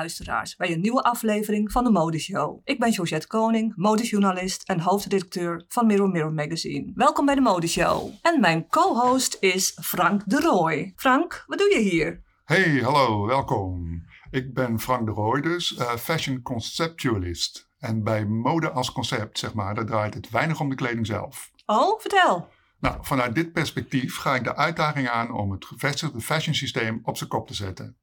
luisteraars 0.00 0.56
bij 0.56 0.72
een 0.72 0.80
nieuwe 0.80 1.02
aflevering 1.02 1.72
van 1.72 1.84
de 1.84 1.90
Modeshow. 1.90 2.60
Ik 2.64 2.78
ben 2.78 2.90
Josette 2.90 3.26
Koning, 3.26 3.72
modejournalist 3.76 4.62
en 4.62 4.80
hoofdredacteur 4.80 5.64
van 5.68 5.86
Mirror 5.86 6.08
Mirror 6.08 6.32
Magazine. 6.32 6.92
Welkom 6.94 7.26
bij 7.26 7.34
de 7.34 7.40
Modeshow. 7.40 8.10
En 8.22 8.40
mijn 8.40 8.66
co-host 8.68 9.36
is 9.40 9.76
Frank 9.82 10.22
de 10.26 10.40
Rooij. 10.40 10.92
Frank, 10.96 11.44
wat 11.46 11.58
doe 11.58 11.68
je 11.74 11.80
hier? 11.90 12.22
Hey, 12.44 12.80
hallo, 12.82 13.26
welkom. 13.26 14.02
Ik 14.30 14.54
ben 14.54 14.80
Frank 14.80 15.06
de 15.06 15.12
Rooij 15.12 15.40
dus, 15.40 15.76
uh, 15.78 15.94
fashion 15.94 16.42
conceptualist. 16.42 17.68
En 17.78 18.02
bij 18.02 18.24
mode 18.26 18.70
als 18.70 18.92
concept, 18.92 19.38
zeg 19.38 19.54
maar, 19.54 19.74
daar 19.74 19.86
draait 19.86 20.14
het 20.14 20.30
weinig 20.30 20.60
om 20.60 20.68
de 20.68 20.74
kleding 20.74 21.06
zelf. 21.06 21.50
Oh, 21.66 22.00
vertel. 22.00 22.48
Nou, 22.78 22.98
vanuit 23.00 23.34
dit 23.34 23.52
perspectief 23.52 24.16
ga 24.16 24.34
ik 24.34 24.44
de 24.44 24.56
uitdaging 24.56 25.08
aan 25.08 25.32
om 25.32 25.50
het 25.50 25.64
gevestigde 25.64 26.20
fashion 26.20 26.54
systeem 26.54 27.00
op 27.02 27.16
zijn 27.16 27.30
kop 27.30 27.46
te 27.46 27.54
zetten. 27.54 27.96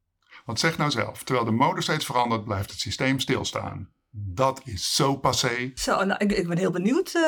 Want 0.48 0.60
zeg 0.60 0.78
nou 0.78 0.90
zelf, 0.90 1.22
terwijl 1.22 1.46
de 1.46 1.52
mode 1.52 1.82
steeds 1.82 2.04
verandert, 2.04 2.44
blijft 2.44 2.70
het 2.70 2.80
systeem 2.80 3.20
stilstaan. 3.20 3.88
Dat 4.10 4.60
is 4.64 4.94
zo 4.94 5.16
passé. 5.16 5.70
Zo, 5.74 6.04
nou, 6.04 6.24
ik, 6.24 6.32
ik 6.32 6.48
ben 6.48 6.58
heel 6.58 6.70
benieuwd 6.70 7.14
uh, 7.14 7.22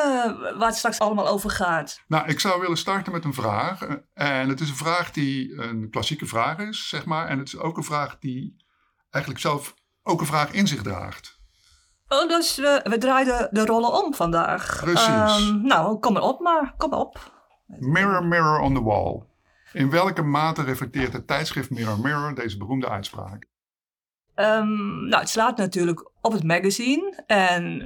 waar 0.58 0.68
het 0.68 0.76
straks 0.76 0.98
allemaal 0.98 1.28
over 1.28 1.50
gaat. 1.50 2.00
Nou, 2.06 2.28
ik 2.28 2.40
zou 2.40 2.60
willen 2.60 2.76
starten 2.76 3.12
met 3.12 3.24
een 3.24 3.34
vraag. 3.34 3.86
En 4.14 4.48
het 4.48 4.60
is 4.60 4.68
een 4.68 4.76
vraag 4.76 5.10
die 5.10 5.62
een 5.62 5.90
klassieke 5.90 6.26
vraag 6.26 6.58
is, 6.58 6.88
zeg 6.88 7.04
maar. 7.04 7.28
En 7.28 7.38
het 7.38 7.46
is 7.46 7.58
ook 7.58 7.76
een 7.76 7.84
vraag 7.84 8.18
die 8.18 8.64
eigenlijk 9.10 9.42
zelf 9.42 9.74
ook 10.02 10.20
een 10.20 10.26
vraag 10.26 10.52
in 10.52 10.66
zich 10.66 10.82
draagt. 10.82 11.38
Oh, 12.08 12.28
dus 12.28 12.56
we, 12.56 12.80
we 12.84 12.98
draaien 12.98 13.48
de 13.50 13.64
rollen 13.64 14.04
om 14.04 14.14
vandaag. 14.14 14.80
Precies. 14.80 15.48
Um, 15.48 15.62
nou, 15.62 15.98
kom 15.98 16.12
maar 16.12 16.22
op 16.22 16.40
maar, 16.40 16.74
kom 16.76 16.92
op. 16.92 17.32
Mirror, 17.66 18.24
mirror 18.24 18.58
on 18.58 18.74
the 18.74 18.82
wall. 18.82 19.28
In 19.72 19.90
welke 19.90 20.22
mate 20.22 20.62
reflecteert 20.62 21.12
het 21.12 21.26
tijdschrift 21.26 21.70
Mirror 21.70 22.00
Mirror 22.00 22.34
deze 22.34 22.56
beroemde 22.56 22.88
uitspraak? 22.88 23.46
Um, 24.34 25.08
nou, 25.08 25.20
het 25.20 25.28
slaat 25.28 25.56
natuurlijk 25.56 26.10
op 26.20 26.32
het 26.32 26.44
magazine. 26.44 27.22
En 27.26 27.78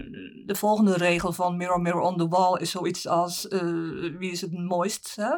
de 0.47 0.55
volgende 0.55 0.97
regel 0.97 1.33
van 1.33 1.57
Mirror 1.57 1.81
Mirror 1.81 2.01
on 2.01 2.17
the 2.17 2.29
Wall 2.29 2.61
is 2.61 2.71
zoiets 2.71 3.09
als: 3.09 3.45
uh, 3.45 4.19
wie 4.19 4.31
is 4.31 4.41
het 4.41 4.53
mooist? 4.53 5.17
Hè? 5.17 5.31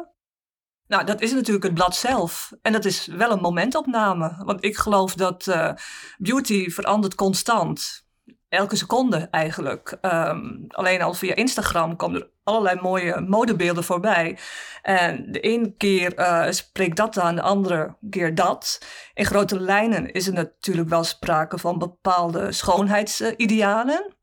Nou, 0.87 1.05
dat 1.05 1.21
is 1.21 1.33
natuurlijk 1.33 1.65
het 1.65 1.73
blad 1.73 1.95
zelf. 1.95 2.51
En 2.61 2.71
dat 2.71 2.85
is 2.85 3.07
wel 3.07 3.31
een 3.31 3.41
momentopname. 3.41 4.41
Want 4.45 4.63
ik 4.63 4.77
geloof 4.77 5.13
dat 5.15 5.47
uh, 5.47 5.73
beauty 6.17 6.69
verandert 6.69 7.15
constant 7.15 8.06
elke 8.49 8.75
seconde 8.75 9.27
eigenlijk. 9.31 9.97
Um, 10.01 10.65
alleen 10.67 11.01
al 11.01 11.13
via 11.13 11.35
Instagram 11.35 11.95
komen 11.95 12.21
er 12.21 12.29
allerlei 12.43 12.81
mooie 12.81 13.21
modebeelden 13.21 13.83
voorbij. 13.83 14.37
En 14.81 15.31
de 15.31 15.39
ene 15.39 15.73
keer 15.77 16.19
uh, 16.19 16.45
spreekt 16.49 16.97
dat 16.97 17.19
aan, 17.19 17.35
de 17.35 17.41
andere 17.41 17.95
keer 18.09 18.35
dat. 18.35 18.81
In 19.13 19.25
grote 19.25 19.59
lijnen 19.59 20.11
is 20.11 20.27
er 20.27 20.33
natuurlijk 20.33 20.89
wel 20.89 21.03
sprake 21.03 21.57
van 21.57 21.77
bepaalde 21.77 22.51
schoonheidsidealen. 22.51 24.15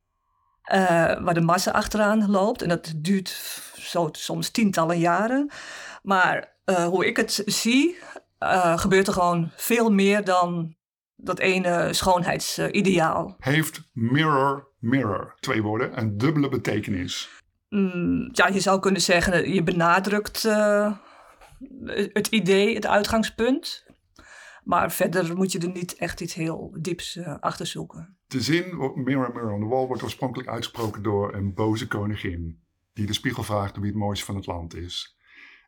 Uh, 0.72 0.76
waar 1.20 1.34
de 1.34 1.40
massa 1.40 1.70
achteraan 1.70 2.30
loopt. 2.30 2.62
En 2.62 2.68
dat 2.68 2.92
duurt 2.96 3.28
zo 3.78 4.08
soms 4.12 4.50
tientallen 4.50 4.98
jaren. 4.98 5.50
Maar 6.02 6.56
uh, 6.64 6.84
hoe 6.84 7.06
ik 7.06 7.16
het 7.16 7.42
zie, 7.46 7.98
gebeurt 8.74 9.06
er 9.06 9.12
gewoon 9.12 9.50
veel 9.56 9.90
meer 9.90 10.24
dan 10.24 10.76
dat 11.24 11.38
ene 11.38 11.92
schoonheidsideaal. 11.92 13.36
Heeft 13.38 13.88
mirror, 13.92 14.68
mirror, 14.78 15.34
twee 15.40 15.62
woorden, 15.62 15.98
een 15.98 16.18
dubbele 16.18 16.48
betekenis? 16.48 17.42
Mm, 17.68 18.28
ja, 18.32 18.46
je 18.46 18.60
zou 18.60 18.80
kunnen 18.80 19.00
zeggen, 19.00 19.52
je 19.52 19.62
benadrukt 19.62 20.44
uh, 20.44 20.96
het 22.12 22.26
idee, 22.26 22.74
het 22.74 22.86
uitgangspunt. 22.86 23.84
Maar 24.64 24.92
verder 24.92 25.36
moet 25.36 25.52
je 25.52 25.58
er 25.58 25.72
niet 25.72 25.94
echt 25.94 26.20
iets 26.20 26.34
heel 26.34 26.76
dieps 26.80 27.16
uh, 27.16 27.36
achter 27.40 27.66
zoeken. 27.66 28.16
De 28.26 28.40
zin 28.40 28.64
Mirror, 28.94 29.32
Mirror 29.32 29.52
on 29.52 29.60
the 29.60 29.66
Wall 29.66 29.86
wordt 29.86 30.02
oorspronkelijk 30.02 30.48
uitgesproken 30.48 31.02
door 31.02 31.34
een 31.34 31.54
boze 31.54 31.88
koningin. 31.88 32.62
Die 32.92 33.06
de 33.06 33.12
spiegel 33.12 33.42
vraagt 33.42 33.76
wie 33.76 33.86
het 33.86 33.94
mooiste 33.94 34.24
van 34.24 34.36
het 34.36 34.46
land 34.46 34.76
is. 34.76 35.16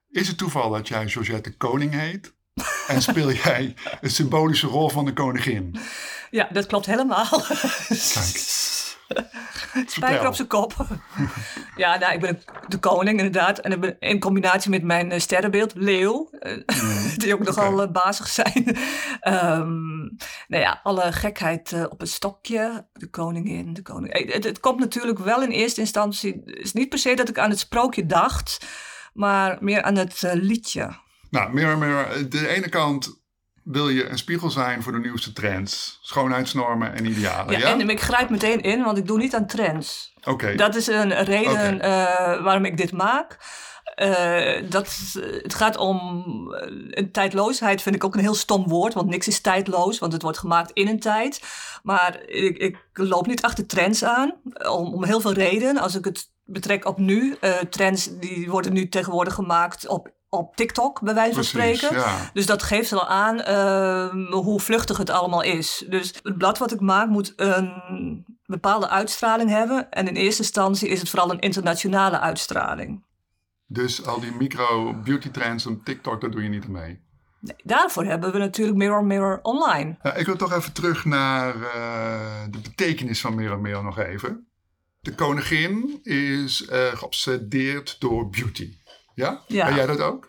Is 0.08 0.28
het 0.28 0.38
toeval 0.38 0.70
dat 0.70 0.88
jij 0.88 1.08
Georgette 1.08 1.56
Koning 1.56 1.92
heet? 1.92 2.35
En 2.86 3.02
speel 3.02 3.32
jij 3.32 3.74
een 4.00 4.10
symbolische 4.10 4.66
rol 4.66 4.88
van 4.88 5.04
de 5.04 5.12
koningin? 5.12 5.76
Ja, 6.30 6.48
dat 6.52 6.66
klopt 6.66 6.86
helemaal. 6.86 7.42
Kijk. 7.88 9.86
Spijker 9.86 10.26
op 10.26 10.34
zijn 10.34 10.48
kop. 10.48 10.74
ja, 11.76 11.98
nou, 11.98 12.12
ik 12.12 12.20
ben 12.20 12.42
de 12.68 12.78
koning 12.78 13.18
inderdaad. 13.18 13.58
En 13.58 13.72
ik 13.72 13.80
ben 13.80 13.96
in 13.98 14.20
combinatie 14.20 14.70
met 14.70 14.82
mijn 14.82 15.12
uh, 15.12 15.18
sterrenbeeld, 15.18 15.74
leeuw. 15.74 16.28
Uh, 16.40 16.52
mm. 16.52 17.16
die 17.16 17.34
ook 17.34 17.44
nogal 17.44 17.72
okay. 17.72 17.86
uh, 17.86 17.92
bazig 17.92 18.28
zijn. 18.28 18.76
um, 19.22 20.16
nou 20.48 20.62
ja, 20.62 20.80
alle 20.82 21.12
gekheid 21.12 21.88
op 21.88 22.00
het 22.00 22.10
stokje. 22.10 22.86
De 22.92 23.10
koningin, 23.10 23.74
de 23.74 23.82
koning. 23.82 24.32
Het, 24.32 24.44
het, 24.44 24.60
komt 24.60 24.80
natuurlijk 24.80 25.18
wel 25.18 25.42
in 25.42 25.50
eerste 25.50 25.80
instantie... 25.80 26.42
Het 26.44 26.58
is 26.58 26.72
niet 26.72 26.88
per 26.88 26.98
se 26.98 27.14
dat 27.14 27.28
ik 27.28 27.38
aan 27.38 27.50
het 27.50 27.58
sprookje 27.58 28.06
dacht... 28.06 28.66
maar 29.12 29.56
meer 29.60 29.82
aan 29.82 29.96
het 29.96 30.22
liedje. 30.32 31.04
Nou, 31.30 31.52
Mirror 31.52 31.78
Mirror, 31.78 32.28
de 32.28 32.48
ene 32.48 32.68
kant 32.68 33.24
wil 33.62 33.88
je 33.88 34.08
een 34.08 34.18
spiegel 34.18 34.50
zijn 34.50 34.82
voor 34.82 34.92
de 34.92 34.98
nieuwste 34.98 35.32
trends, 35.32 35.98
schoonheidsnormen 36.02 36.94
en 36.94 37.06
idealen. 37.06 37.52
Ja, 37.52 37.58
ja? 37.58 37.78
en 37.78 37.90
ik 37.90 38.00
grijp 38.00 38.30
meteen 38.30 38.60
in, 38.60 38.82
want 38.82 38.98
ik 38.98 39.06
doe 39.06 39.18
niet 39.18 39.34
aan 39.34 39.46
trends. 39.46 40.12
Oké. 40.18 40.30
Okay. 40.30 40.56
Dat 40.56 40.74
is 40.74 40.86
een 40.86 41.24
reden 41.24 41.74
okay. 41.74 42.36
uh, 42.36 42.42
waarom 42.42 42.64
ik 42.64 42.76
dit 42.76 42.92
maak. 42.92 43.38
Uh, 44.02 44.70
dat, 44.70 44.98
het 45.42 45.54
gaat 45.54 45.76
om 45.76 45.98
een 46.90 47.10
tijdloosheid, 47.12 47.82
vind 47.82 47.94
ik 47.94 48.04
ook 48.04 48.14
een 48.14 48.20
heel 48.20 48.34
stom 48.34 48.68
woord, 48.68 48.94
want 48.94 49.08
niks 49.08 49.28
is 49.28 49.40
tijdloos, 49.40 49.98
want 49.98 50.12
het 50.12 50.22
wordt 50.22 50.38
gemaakt 50.38 50.70
in 50.70 50.88
een 50.88 51.00
tijd. 51.00 51.40
Maar 51.82 52.20
ik, 52.26 52.56
ik 52.56 52.78
loop 52.92 53.26
niet 53.26 53.42
achter 53.42 53.66
trends 53.66 54.04
aan, 54.04 54.34
om, 54.68 54.94
om 54.94 55.04
heel 55.04 55.20
veel 55.20 55.32
redenen. 55.32 55.82
Als 55.82 55.94
ik 55.94 56.04
het 56.04 56.30
betrek 56.44 56.84
op 56.84 56.98
nu, 56.98 57.36
uh, 57.40 57.54
trends 57.56 58.18
die 58.18 58.50
worden 58.50 58.72
nu 58.72 58.88
tegenwoordig 58.88 59.34
gemaakt 59.34 59.88
op 59.88 60.14
op 60.28 60.56
TikTok, 60.56 61.00
bij 61.00 61.14
wijze 61.14 61.34
van 61.34 61.60
Precies, 61.60 61.78
spreken. 61.78 61.98
Ja. 61.98 62.30
Dus 62.32 62.46
dat 62.46 62.62
geeft 62.62 62.90
wel 62.90 63.08
aan 63.08 63.36
uh, 63.38 64.32
hoe 64.32 64.60
vluchtig 64.60 64.96
het 64.96 65.10
allemaal 65.10 65.42
is. 65.42 65.84
Dus 65.88 66.14
het 66.22 66.38
blad 66.38 66.58
wat 66.58 66.72
ik 66.72 66.80
maak 66.80 67.08
moet 67.08 67.32
een 67.36 68.24
bepaalde 68.46 68.88
uitstraling 68.88 69.50
hebben. 69.50 69.90
En 69.90 70.08
in 70.08 70.14
eerste 70.14 70.42
instantie 70.42 70.88
is 70.88 71.00
het 71.00 71.08
vooral 71.08 71.30
een 71.30 71.38
internationale 71.38 72.20
uitstraling. 72.20 73.04
Dus 73.66 74.06
al 74.06 74.20
die 74.20 74.32
micro-beauty 74.32 75.30
trends 75.30 75.66
op 75.66 75.84
TikTok, 75.84 76.20
daar 76.20 76.30
doe 76.30 76.42
je 76.42 76.48
niet 76.48 76.68
mee? 76.68 77.04
Nee, 77.40 77.56
daarvoor 77.62 78.04
hebben 78.04 78.32
we 78.32 78.38
natuurlijk 78.38 78.78
Mirror 78.78 79.04
Mirror 79.04 79.38
Online. 79.42 79.98
Ja, 80.02 80.14
ik 80.14 80.26
wil 80.26 80.36
toch 80.36 80.52
even 80.52 80.72
terug 80.72 81.04
naar 81.04 81.56
uh, 81.56 82.42
de 82.50 82.58
betekenis 82.58 83.20
van 83.20 83.34
Mirror 83.34 83.60
Mirror 83.60 83.84
nog 83.84 83.98
even. 83.98 84.48
De 85.00 85.14
koningin 85.14 86.00
is 86.02 86.62
uh, 86.62 86.86
geobsedeerd 86.86 88.00
door 88.00 88.28
beauty. 88.28 88.76
Ja? 89.16 89.42
ja? 89.46 89.66
Ben 89.66 89.74
jij 89.74 89.86
dat 89.86 90.00
ook? 90.00 90.28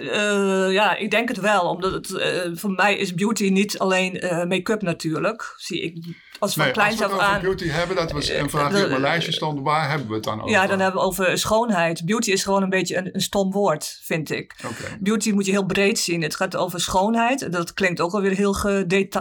Uh, 0.00 0.72
ja, 0.72 0.96
ik 0.96 1.10
denk 1.10 1.28
het 1.28 1.40
wel. 1.40 1.68
Omdat 1.68 1.92
het, 1.92 2.10
uh, 2.10 2.56
voor 2.56 2.70
mij 2.70 2.96
is 2.96 3.14
beauty 3.14 3.48
niet 3.48 3.78
alleen 3.78 4.24
uh, 4.24 4.44
make-up 4.44 4.82
natuurlijk. 4.82 5.54
Zie 5.56 5.80
ik 5.80 6.16
als 6.38 6.54
van 6.54 6.64
nee, 6.64 6.72
kleins 6.72 7.02
als 7.02 7.12
we 7.12 7.18
af 7.18 7.20
het 7.20 7.30
aan. 7.30 7.36
over 7.36 7.42
beauty 7.42 7.68
hebben, 7.68 7.96
dat 7.96 8.12
was 8.12 8.28
een 8.28 8.50
vraag 8.50 8.72
die 8.72 8.82
op 8.82 8.88
mijn 8.88 9.00
lijstje 9.00 9.32
stond. 9.32 9.60
Waar 9.60 9.90
hebben 9.90 10.08
we 10.08 10.14
het 10.14 10.24
dan 10.24 10.40
over? 10.40 10.50
Ja, 10.50 10.66
dan 10.66 10.80
hebben 10.80 11.00
we 11.00 11.06
over 11.06 11.38
schoonheid. 11.38 12.04
Beauty 12.04 12.30
is 12.30 12.44
gewoon 12.44 12.62
een 12.62 12.70
beetje 12.70 12.96
een, 12.96 13.14
een 13.14 13.20
stom 13.20 13.52
woord, 13.52 14.00
vind 14.02 14.30
ik. 14.30 14.54
Okay. 14.64 14.98
Beauty 15.00 15.30
moet 15.30 15.46
je 15.46 15.52
heel 15.52 15.66
breed 15.66 15.98
zien. 15.98 16.22
Het 16.22 16.36
gaat 16.36 16.56
over 16.56 16.80
schoonheid. 16.80 17.52
Dat 17.52 17.74
klinkt 17.74 18.00
ook 18.00 18.12
alweer 18.12 18.34
heel 18.34 18.54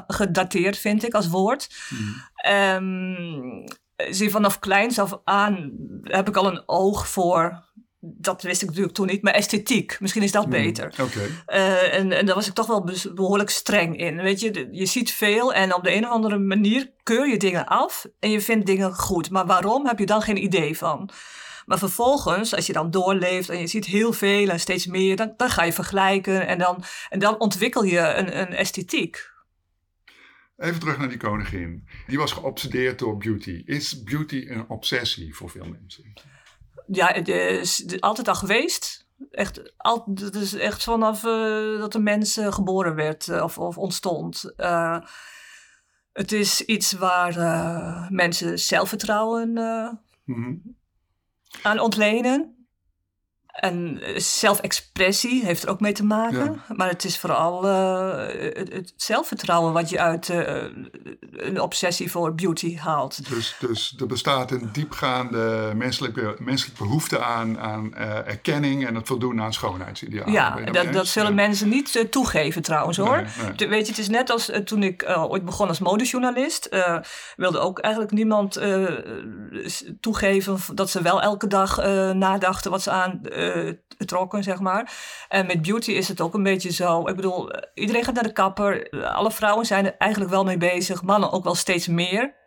gedateerd, 0.07 0.77
vind 0.77 1.05
ik, 1.05 1.13
als 1.13 1.27
woord. 1.27 1.69
Hmm. 1.89 2.31
Um, 2.53 3.63
zie 4.09 4.29
vanaf 4.29 4.59
kleins 4.59 4.99
af 4.99 5.19
aan 5.23 5.71
heb 6.01 6.27
ik 6.27 6.35
al 6.35 6.47
een 6.47 6.63
oog 6.65 7.07
voor 7.07 7.63
dat 8.05 8.41
wist 8.41 8.61
ik 8.61 8.67
natuurlijk 8.67 8.95
toen 8.95 9.07
niet, 9.07 9.21
maar 9.21 9.33
esthetiek. 9.33 9.97
Misschien 9.99 10.23
is 10.23 10.31
dat 10.31 10.49
beter. 10.49 10.93
Mm, 10.97 11.05
okay. 11.05 11.27
uh, 11.47 11.93
en, 11.93 12.11
en 12.11 12.25
daar 12.25 12.35
was 12.35 12.47
ik 12.47 12.53
toch 12.53 12.67
wel 12.67 12.89
behoorlijk 13.13 13.49
streng 13.49 13.97
in. 13.97 14.21
Weet 14.21 14.39
je, 14.39 14.67
je 14.71 14.85
ziet 14.85 15.11
veel 15.11 15.53
en 15.53 15.73
op 15.73 15.83
de 15.83 15.93
een 15.93 16.05
of 16.05 16.11
andere 16.11 16.39
manier 16.39 16.91
keur 17.03 17.27
je 17.27 17.37
dingen 17.37 17.65
af 17.65 18.05
en 18.19 18.29
je 18.29 18.41
vindt 18.41 18.65
dingen 18.65 18.93
goed. 18.93 19.29
Maar 19.29 19.45
waarom 19.45 19.87
heb 19.87 19.99
je 19.99 20.05
dan 20.05 20.21
geen 20.21 20.43
idee 20.43 20.77
van? 20.77 21.09
Maar 21.65 21.77
vervolgens, 21.77 22.55
als 22.55 22.67
je 22.67 22.73
dan 22.73 22.91
doorleeft 22.91 23.49
en 23.49 23.59
je 23.59 23.67
ziet 23.67 23.85
heel 23.85 24.13
veel 24.13 24.49
en 24.49 24.59
steeds 24.59 24.85
meer, 24.85 25.15
dan, 25.15 25.33
dan 25.37 25.49
ga 25.49 25.63
je 25.63 25.73
vergelijken 25.73 26.47
en 26.47 26.57
dan, 26.57 26.83
en 27.09 27.19
dan 27.19 27.39
ontwikkel 27.39 27.83
je 27.83 27.99
een, 27.99 28.39
een 28.39 28.53
esthetiek. 28.53 29.31
Even 30.57 30.79
terug 30.79 30.97
naar 30.97 31.09
die 31.09 31.17
koningin. 31.17 31.87
Die 32.07 32.17
was 32.17 32.31
geobsedeerd 32.31 32.99
door 32.99 33.17
beauty. 33.17 33.61
Is 33.65 34.03
beauty 34.03 34.45
een 34.47 34.69
obsessie 34.69 35.35
voor 35.35 35.49
veel 35.49 35.65
mensen? 35.65 36.13
Ja, 36.95 37.07
het 37.07 37.27
is 37.27 37.85
altijd 37.99 38.27
al 38.27 38.35
geweest. 38.35 39.07
Echt, 39.31 39.73
al, 39.77 40.05
is 40.35 40.53
echt 40.53 40.83
vanaf 40.83 41.23
uh, 41.23 41.79
dat 41.79 41.91
de 41.91 41.99
mens 41.99 42.37
uh, 42.37 42.53
geboren 42.53 42.95
werd 42.95 43.27
uh, 43.27 43.43
of, 43.43 43.57
of, 43.57 43.77
ontstond. 43.77 44.53
het 46.11 46.31
is 46.31 46.61
iets 46.61 46.91
waar 46.91 47.37
mensen 48.11 48.59
zelfvertrouwen 48.59 49.49
mm 50.23 50.35
-hmm. 50.35 50.75
aan 51.63 51.79
ontlenen. 51.79 52.62
En 53.53 54.01
zelfexpressie 54.15 55.45
heeft 55.45 55.63
er 55.63 55.69
ook 55.69 55.79
mee 55.79 55.91
te 55.91 56.03
maken. 56.03 56.61
Maar 56.75 56.87
het 56.87 57.03
is 57.03 57.19
vooral 57.19 57.65
uh, 57.65 58.27
het, 58.53 58.93
zelfvertrouwen 58.95 59.73
wat 59.73 59.89
je 59.89 59.99
uit 59.99 60.29
uh, 60.29 60.63
een 61.31 61.61
obsessie 61.61 62.11
voor 62.11 62.35
beauty 62.35 62.77
haalt. 62.77 63.29
Dus, 63.29 63.55
dus 63.59 63.95
er 63.99 64.07
bestaat 64.07 64.51
een 64.51 64.69
diepgaande 64.71 65.71
menselijke, 65.75 66.35
menselijke 66.39 66.83
behoefte 66.83 67.19
aan, 67.19 67.59
aan 67.59 67.93
uh, 67.97 68.15
erkenning 68.27 68.87
en 68.87 68.95
het 68.95 69.07
voldoen 69.07 69.41
aan 69.41 69.53
schoonheidsidealen. 69.53 70.31
Ja, 70.31 70.59
dat, 70.71 70.93
dat 70.93 71.07
zullen 71.07 71.35
mensen 71.35 71.69
niet 71.69 72.05
toegeven 72.09 72.61
trouwens 72.61 72.97
hoor. 72.97 73.15
Nee, 73.15 73.53
nee. 73.55 73.69
Weet 73.69 73.85
je, 73.85 73.91
het 73.91 74.01
is 74.01 74.09
net 74.09 74.29
als 74.29 74.51
toen 74.65 74.83
ik 74.83 75.05
ooit 75.15 75.45
begon 75.45 75.67
als 75.67 75.79
modejournalist. 75.79 76.69
wilde 77.35 77.59
ook 77.59 77.79
eigenlijk 77.79 78.13
niemand 78.13 78.61
toegeven 79.99 80.57
dat 80.75 80.89
ze 80.89 81.01
wel 81.01 81.21
elke 81.21 81.47
dag 81.47 81.77
nadachten 82.13 82.71
wat 82.71 82.81
ze 82.81 82.91
aan 82.91 83.21
trokken, 84.05 84.43
zeg 84.43 84.59
maar. 84.59 84.93
En 85.27 85.45
met 85.45 85.61
beauty 85.61 85.91
is 85.91 86.07
het 86.07 86.21
ook 86.21 86.33
een 86.33 86.43
beetje 86.43 86.71
zo. 86.71 87.07
Ik 87.07 87.15
bedoel, 87.15 87.49
iedereen 87.73 88.03
gaat 88.03 88.13
naar 88.13 88.23
de 88.23 88.33
kapper. 88.33 88.89
Alle 89.05 89.31
vrouwen 89.31 89.65
zijn 89.65 89.85
er 89.85 89.95
eigenlijk 89.97 90.31
wel 90.31 90.43
mee 90.43 90.57
bezig. 90.57 91.03
Mannen 91.03 91.31
ook 91.31 91.43
wel 91.43 91.55
steeds 91.55 91.87
meer. 91.87 92.41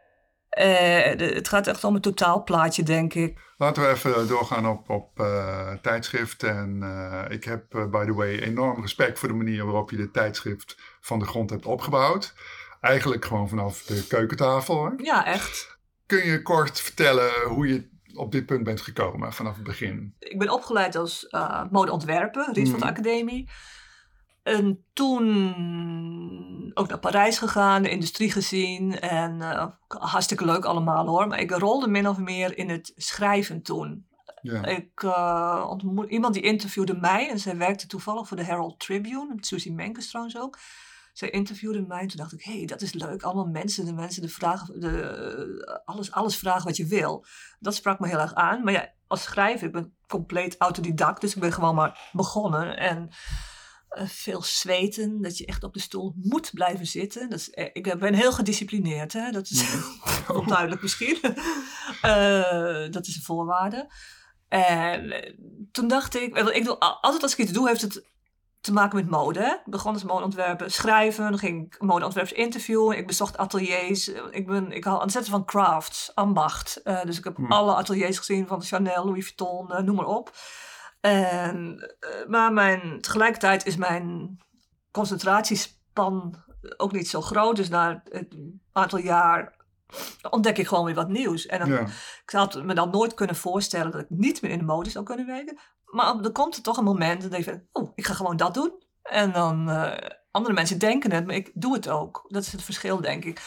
Uh, 0.58 1.34
het 1.34 1.48
gaat 1.48 1.66
echt 1.66 1.84
om 1.84 1.94
een 1.94 2.00
totaalplaatje, 2.00 2.82
denk 2.82 3.14
ik. 3.14 3.38
Laten 3.56 3.82
we 3.82 3.88
even 3.88 4.28
doorgaan 4.28 4.66
op, 4.66 4.90
op 4.90 5.20
uh, 5.20 5.72
tijdschrift. 5.82 6.42
En 6.42 6.80
uh, 6.82 7.24
ik 7.28 7.44
heb, 7.44 7.64
by 7.90 8.04
the 8.04 8.14
way, 8.14 8.38
enorm 8.38 8.80
respect 8.80 9.18
voor 9.18 9.28
de 9.28 9.34
manier 9.34 9.64
waarop 9.64 9.90
je 9.90 9.96
dit 9.96 10.12
tijdschrift 10.12 10.76
van 11.00 11.18
de 11.18 11.24
grond 11.24 11.50
hebt 11.50 11.66
opgebouwd. 11.66 12.34
Eigenlijk 12.80 13.24
gewoon 13.24 13.48
vanaf 13.48 13.82
de 13.82 14.06
keukentafel. 14.06 14.84
Hè? 14.84 14.90
Ja, 14.96 15.26
echt. 15.26 15.78
Kun 16.06 16.26
je 16.26 16.42
kort 16.42 16.80
vertellen 16.80 17.30
hoe 17.48 17.68
je 17.68 17.88
op 18.16 18.32
dit 18.32 18.46
punt 18.46 18.64
bent 18.64 18.80
gekomen 18.80 19.32
vanaf 19.32 19.54
het 19.54 19.64
begin? 19.64 20.14
Ik 20.18 20.38
ben 20.38 20.50
opgeleid 20.50 20.96
als 20.96 21.26
uh, 21.30 21.62
modeontwerper, 21.70 22.48
Rietveld 22.52 22.82
mm. 22.82 22.88
Academie. 22.88 23.48
En 24.42 24.84
toen 24.92 26.70
ook 26.74 26.88
naar 26.88 26.98
Parijs 26.98 27.38
gegaan, 27.38 27.82
de 27.82 27.90
industrie 27.90 28.30
gezien. 28.30 29.00
En 29.00 29.36
uh, 29.40 29.66
hartstikke 29.88 30.44
leuk 30.44 30.64
allemaal 30.64 31.06
hoor. 31.06 31.26
Maar 31.26 31.40
ik 31.40 31.50
rolde 31.50 31.88
min 31.88 32.08
of 32.08 32.18
meer 32.18 32.58
in 32.58 32.68
het 32.68 32.92
schrijven 32.96 33.62
toen. 33.62 34.06
Ja. 34.42 34.64
Ik 34.64 35.02
uh, 35.02 35.66
ontmoet 35.68 36.10
iemand 36.10 36.34
die 36.34 36.42
interviewde 36.42 36.94
mij. 36.94 37.30
En 37.30 37.38
zij 37.38 37.56
werkte 37.56 37.86
toevallig 37.86 38.28
voor 38.28 38.36
de 38.36 38.44
Herald 38.44 38.78
Tribune. 38.80 39.34
Susie 39.36 39.72
Menkes 39.72 40.08
trouwens 40.08 40.38
ook 40.38 40.58
zij 41.18 41.30
interviewde 41.30 41.86
mij 41.86 42.00
en 42.00 42.06
toen 42.06 42.16
dacht 42.16 42.32
ik, 42.32 42.42
hé, 42.42 42.56
hey, 42.56 42.66
dat 42.66 42.82
is 42.82 42.92
leuk. 42.92 43.22
Allemaal 43.22 43.46
mensen, 43.46 43.84
de 43.84 43.92
mensen, 43.92 44.22
de 44.22 44.28
vragen, 44.28 44.80
de, 44.80 45.82
alles, 45.84 46.12
alles 46.12 46.36
vragen 46.36 46.64
wat 46.64 46.76
je 46.76 46.86
wil. 46.86 47.24
Dat 47.58 47.74
sprak 47.74 47.98
me 47.98 48.08
heel 48.08 48.18
erg 48.18 48.34
aan. 48.34 48.64
Maar 48.64 48.72
ja, 48.72 48.92
als 49.06 49.22
schrijver, 49.22 49.66
ik 49.66 49.72
ben 49.72 49.94
compleet 50.06 50.56
autodidact, 50.58 51.20
dus 51.20 51.34
ik 51.34 51.40
ben 51.40 51.52
gewoon 51.52 51.74
maar 51.74 52.10
begonnen. 52.12 52.76
En 52.76 53.08
uh, 53.90 54.06
veel 54.06 54.42
zweten, 54.42 55.22
dat 55.22 55.38
je 55.38 55.46
echt 55.46 55.62
op 55.64 55.74
de 55.74 55.80
stoel 55.80 56.14
moet 56.16 56.50
blijven 56.54 56.86
zitten. 56.86 57.30
Dat 57.30 57.38
is, 57.38 57.50
eh, 57.50 57.68
ik 57.72 57.98
ben 57.98 58.14
heel 58.14 58.32
gedisciplineerd, 58.32 59.12
hè? 59.12 59.30
dat 59.30 59.50
is 59.50 59.76
onduidelijk 60.40 60.82
misschien. 60.82 61.18
uh, 62.02 62.90
dat 62.96 63.06
is 63.06 63.16
een 63.16 63.22
voorwaarde. 63.22 63.92
En 64.48 65.12
toen 65.72 65.88
dacht 65.88 66.16
ik, 66.16 66.36
ik 66.36 66.64
doe, 66.64 66.78
altijd 66.78 67.22
als 67.22 67.32
ik 67.32 67.38
iets 67.38 67.52
doe, 67.52 67.68
heeft 67.68 67.82
het 67.82 68.04
te 68.66 68.72
maken 68.72 68.96
met 68.96 69.10
mode. 69.10 69.60
Ik 69.64 69.70
begon 69.70 69.92
als 69.92 70.04
modeontwerper 70.04 70.70
schrijven, 70.70 71.30
dan 71.30 71.38
ging 71.38 71.66
ik 71.66 71.82
modeontwerpers 71.82 72.38
interviewen, 72.38 72.98
ik 72.98 73.06
bezocht 73.06 73.36
ateliers. 73.36 74.08
Ik, 74.30 74.46
ben, 74.46 74.72
ik 74.72 74.84
hou 74.84 75.00
ontzettend 75.00 75.34
van 75.34 75.44
crafts, 75.44 76.14
ambacht. 76.14 76.80
Uh, 76.84 77.02
dus 77.02 77.18
ik 77.18 77.24
heb 77.24 77.36
hmm. 77.36 77.52
alle 77.52 77.74
ateliers 77.74 78.18
gezien 78.18 78.46
van 78.46 78.62
Chanel, 78.62 79.04
Louis 79.04 79.24
Vuitton, 79.24 79.72
uh, 79.72 79.78
noem 79.78 79.96
maar 79.96 80.06
op. 80.06 80.34
En, 81.00 81.86
uh, 82.00 82.28
maar 82.28 82.52
mijn, 82.52 83.00
tegelijkertijd 83.00 83.66
is 83.66 83.76
mijn 83.76 84.38
concentratiespan 84.90 86.44
ook 86.76 86.92
niet 86.92 87.08
zo 87.08 87.20
groot. 87.20 87.56
Dus 87.56 87.68
na 87.68 88.02
een 88.04 88.62
aantal 88.72 88.98
jaar 88.98 89.54
ontdek 90.30 90.58
ik 90.58 90.66
gewoon 90.66 90.84
weer 90.84 90.94
wat 90.94 91.08
nieuws. 91.08 91.46
En 91.46 91.58
dan, 91.58 91.72
ik 92.24 92.30
had 92.30 92.62
me 92.62 92.74
dan 92.74 92.90
nooit 92.90 93.14
kunnen 93.14 93.36
voorstellen 93.36 93.90
dat 93.90 94.00
ik 94.00 94.10
niet 94.10 94.42
meer 94.42 94.50
in 94.50 94.58
de 94.58 94.64
mode 94.64 94.90
zou 94.90 95.04
kunnen 95.04 95.26
werken. 95.26 95.58
Maar 95.86 96.22
dan 96.22 96.32
komt 96.32 96.56
er 96.56 96.62
toch 96.62 96.76
een 96.76 96.84
moment 96.84 97.30
dat 97.30 97.44
je 97.44 97.44
denkt, 97.44 97.64
oh, 97.72 97.92
ik 97.94 98.06
ga 98.06 98.14
gewoon 98.14 98.36
dat 98.36 98.54
doen. 98.54 98.84
En 99.02 99.32
dan, 99.32 99.68
uh, 99.70 99.92
andere 100.30 100.54
mensen 100.54 100.78
denken 100.78 101.12
het, 101.12 101.26
maar 101.26 101.34
ik 101.34 101.50
doe 101.54 101.74
het 101.74 101.88
ook. 101.88 102.24
Dat 102.28 102.42
is 102.42 102.52
het 102.52 102.62
verschil, 102.62 103.00
denk 103.00 103.24
ik. 103.24 103.42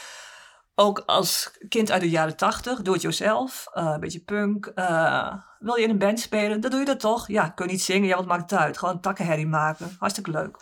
Ook 0.75 1.03
als 1.05 1.51
kind 1.69 1.91
uit 1.91 2.01
de 2.01 2.09
jaren 2.09 2.37
tachtig, 2.37 2.81
doe 2.81 2.93
het 2.93 3.01
jezelf, 3.01 3.67
uh, 3.73 3.91
een 3.93 3.99
beetje 3.99 4.23
punk. 4.23 4.71
Uh, 4.75 5.33
wil 5.59 5.75
je 5.75 5.83
in 5.83 5.89
een 5.89 5.97
band 5.97 6.19
spelen, 6.19 6.61
dan 6.61 6.71
doe 6.71 6.79
je 6.79 6.85
dat 6.85 6.99
toch. 6.99 7.27
Ja, 7.27 7.49
kun 7.49 7.65
je 7.65 7.71
niet 7.71 7.81
zingen, 7.81 8.07
ja, 8.07 8.15
wat 8.15 8.25
maakt 8.25 8.51
het 8.51 8.59
uit? 8.59 8.77
Gewoon 8.77 8.99
takkenherrie 8.99 9.47
maken, 9.47 9.95
hartstikke 9.99 10.31
leuk. 10.31 10.57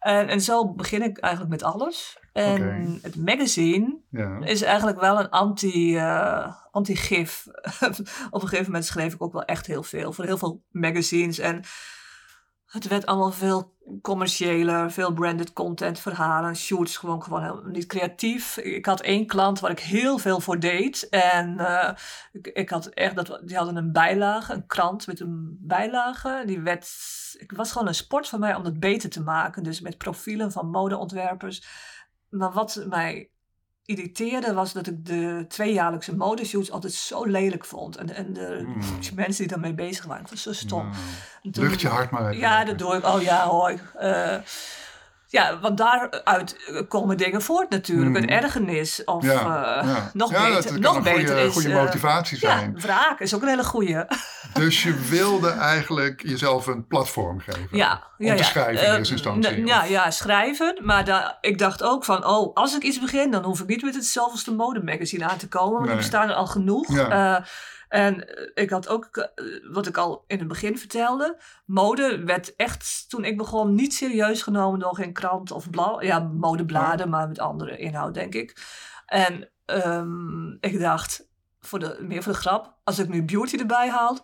En, 0.00 0.28
en 0.28 0.40
zo 0.40 0.72
begin 0.72 1.02
ik 1.02 1.18
eigenlijk 1.18 1.52
met 1.52 1.62
alles. 1.62 2.18
En 2.32 2.98
het 3.02 3.16
magazine 3.16 3.98
ja. 4.10 4.38
is 4.44 4.62
eigenlijk 4.62 5.00
wel 5.00 5.18
een 5.18 5.28
anti, 5.28 5.96
uh, 5.96 6.54
anti-gif. 6.70 7.46
Op 8.30 8.42
een 8.42 8.48
gegeven 8.48 8.64
moment 8.64 8.84
schreef 8.84 9.14
ik 9.14 9.22
ook 9.22 9.32
wel 9.32 9.44
echt 9.44 9.66
heel 9.66 9.82
veel. 9.82 10.12
Voor 10.12 10.24
heel 10.24 10.38
veel 10.38 10.62
magazines. 10.70 11.38
En 11.38 11.62
het 12.70 12.88
werd 12.88 13.06
allemaal 13.06 13.32
veel 13.32 13.74
commerciëler, 14.02 14.90
veel 14.90 15.12
branded 15.12 15.52
content, 15.52 15.98
verhalen, 15.98 16.56
shoots, 16.56 16.96
gewoon, 16.96 17.22
gewoon 17.22 17.42
heel, 17.42 17.62
niet 17.64 17.86
creatief. 17.86 18.56
Ik 18.56 18.86
had 18.86 19.00
één 19.00 19.26
klant 19.26 19.60
waar 19.60 19.70
ik 19.70 19.80
heel 19.80 20.18
veel 20.18 20.40
voor 20.40 20.58
deed. 20.58 21.08
En 21.08 21.58
uh, 21.58 21.90
ik, 22.32 22.46
ik, 22.46 22.70
had 22.70 22.86
echt, 22.86 23.14
dat, 23.14 23.40
die 23.44 23.56
hadden 23.56 23.76
een 23.76 23.92
bijlage, 23.92 24.52
een 24.52 24.66
krant 24.66 25.06
met 25.06 25.20
een 25.20 25.58
bijlage. 25.60 26.42
Die 26.46 26.60
werd, 26.60 26.88
ik 27.38 27.52
was 27.52 27.72
gewoon 27.72 27.88
een 27.88 27.94
sport 27.94 28.28
voor 28.28 28.38
mij 28.38 28.54
om 28.54 28.62
dat 28.62 28.80
beter 28.80 29.10
te 29.10 29.22
maken. 29.22 29.62
Dus 29.62 29.80
met 29.80 29.98
profielen 29.98 30.52
van 30.52 30.70
modeontwerpers. 30.70 31.66
Maar 32.28 32.52
wat 32.52 32.84
mij 32.88 33.30
irriteerde 33.90 34.52
was 34.52 34.72
dat 34.72 34.86
ik 34.86 35.06
de 35.06 35.44
tweejaarlijkse 35.48 36.16
modeshoots 36.16 36.70
altijd 36.70 36.92
zo 36.92 37.24
lelijk 37.24 37.64
vond. 37.64 37.96
En, 37.96 38.14
en 38.14 38.32
de 38.32 38.62
mm. 38.66 38.80
mensen 39.14 39.42
die 39.42 39.52
daarmee 39.52 39.74
bezig 39.74 40.04
waren, 40.04 40.22
ik 40.22 40.28
vond 40.28 40.40
zo 40.40 40.52
stom. 40.52 40.86
Mm. 40.86 40.92
Lucht 41.52 41.80
je 41.80 41.88
hart 41.88 42.10
maar 42.10 42.36
Ja, 42.36 42.64
dat 42.64 42.78
doe 42.78 42.96
ik. 42.96 43.04
Oh 43.04 43.22
ja, 43.22 43.46
hoi. 43.46 43.78
Uh, 44.00 44.36
ja, 45.30 45.58
want 45.58 45.78
daaruit 45.78 46.56
komen 46.88 47.16
dingen 47.16 47.42
voort 47.42 47.70
natuurlijk. 47.70 48.16
Een 48.16 48.22
mm. 48.22 48.28
ergernis 48.28 49.04
of 49.04 49.24
ja, 49.24 49.82
uh, 49.84 49.96
nog 50.12 50.30
ja, 50.30 50.48
beter, 50.48 50.72
dat 50.72 50.80
nog 50.80 50.96
een 50.96 51.02
beter 51.02 51.26
goede, 51.26 51.42
is... 51.42 51.52
goede 51.52 51.68
eh, 51.68 51.74
motivatie 51.74 52.38
zijn. 52.38 52.72
Ja, 52.74 52.80
wraak 52.80 53.20
is 53.20 53.34
ook 53.34 53.42
een 53.42 53.48
hele 53.48 53.64
goede. 53.64 54.08
Dus 54.52 54.82
je 54.82 54.94
wilde 54.94 55.50
eigenlijk 55.50 56.22
jezelf 56.22 56.66
een 56.66 56.86
platform 56.86 57.40
geven? 57.40 57.68
Ja. 57.70 58.02
Om 58.18 58.36
te 58.36 58.44
schrijven 58.44 58.86
in 58.86 58.94
eerste 58.94 59.12
instantie? 59.12 59.66
Ja, 59.66 59.84
ja, 59.84 60.10
schrijven. 60.10 60.78
Maar 60.82 61.04
da 61.04 61.38
ik 61.40 61.58
dacht 61.58 61.82
ook 61.82 62.04
van, 62.04 62.26
oh, 62.26 62.54
als 62.54 62.76
ik 62.76 62.82
iets 62.82 63.00
begin... 63.00 63.30
dan 63.30 63.44
hoef 63.44 63.60
ik 63.60 63.66
niet 63.66 63.82
met 63.82 63.94
het 63.94 64.06
zoveelste 64.06 64.52
modemagazine 64.52 65.24
aan 65.24 65.36
te 65.36 65.48
komen. 65.48 65.72
Want 65.72 65.84
nee. 65.84 65.90
er 65.90 65.96
bestaan 65.96 66.28
er 66.28 66.34
al 66.34 66.46
genoeg. 66.46 66.94
Ja. 66.94 67.44
En 67.90 68.28
eh, 68.28 68.50
ik 68.54 68.70
had 68.70 68.88
ook, 68.88 69.16
eh, 69.16 69.44
wat 69.72 69.86
ik 69.86 69.96
al 69.96 70.24
in 70.26 70.38
het 70.38 70.48
begin 70.48 70.78
vertelde, 70.78 71.38
mode 71.66 72.24
werd 72.24 72.56
echt, 72.56 73.04
toen 73.08 73.24
ik 73.24 73.36
begon, 73.36 73.74
niet 73.74 73.94
serieus 73.94 74.42
genomen 74.42 74.80
door 74.80 74.94
geen 74.94 75.12
krant 75.12 75.50
of 75.50 75.70
blad. 75.70 76.02
Ja, 76.02 76.18
modebladen, 76.18 77.08
maar 77.08 77.28
met 77.28 77.38
andere 77.38 77.76
inhoud, 77.76 78.14
denk 78.14 78.34
ik. 78.34 78.56
En 79.06 79.50
um, 79.66 80.56
ik 80.60 80.80
dacht, 80.80 81.28
voor 81.60 81.78
de, 81.78 81.96
meer 82.00 82.22
voor 82.22 82.32
de 82.32 82.38
grap, 82.38 82.78
als 82.84 82.98
ik 82.98 83.08
nu 83.08 83.24
beauty 83.24 83.56
erbij 83.56 83.88
haal, 83.88 84.18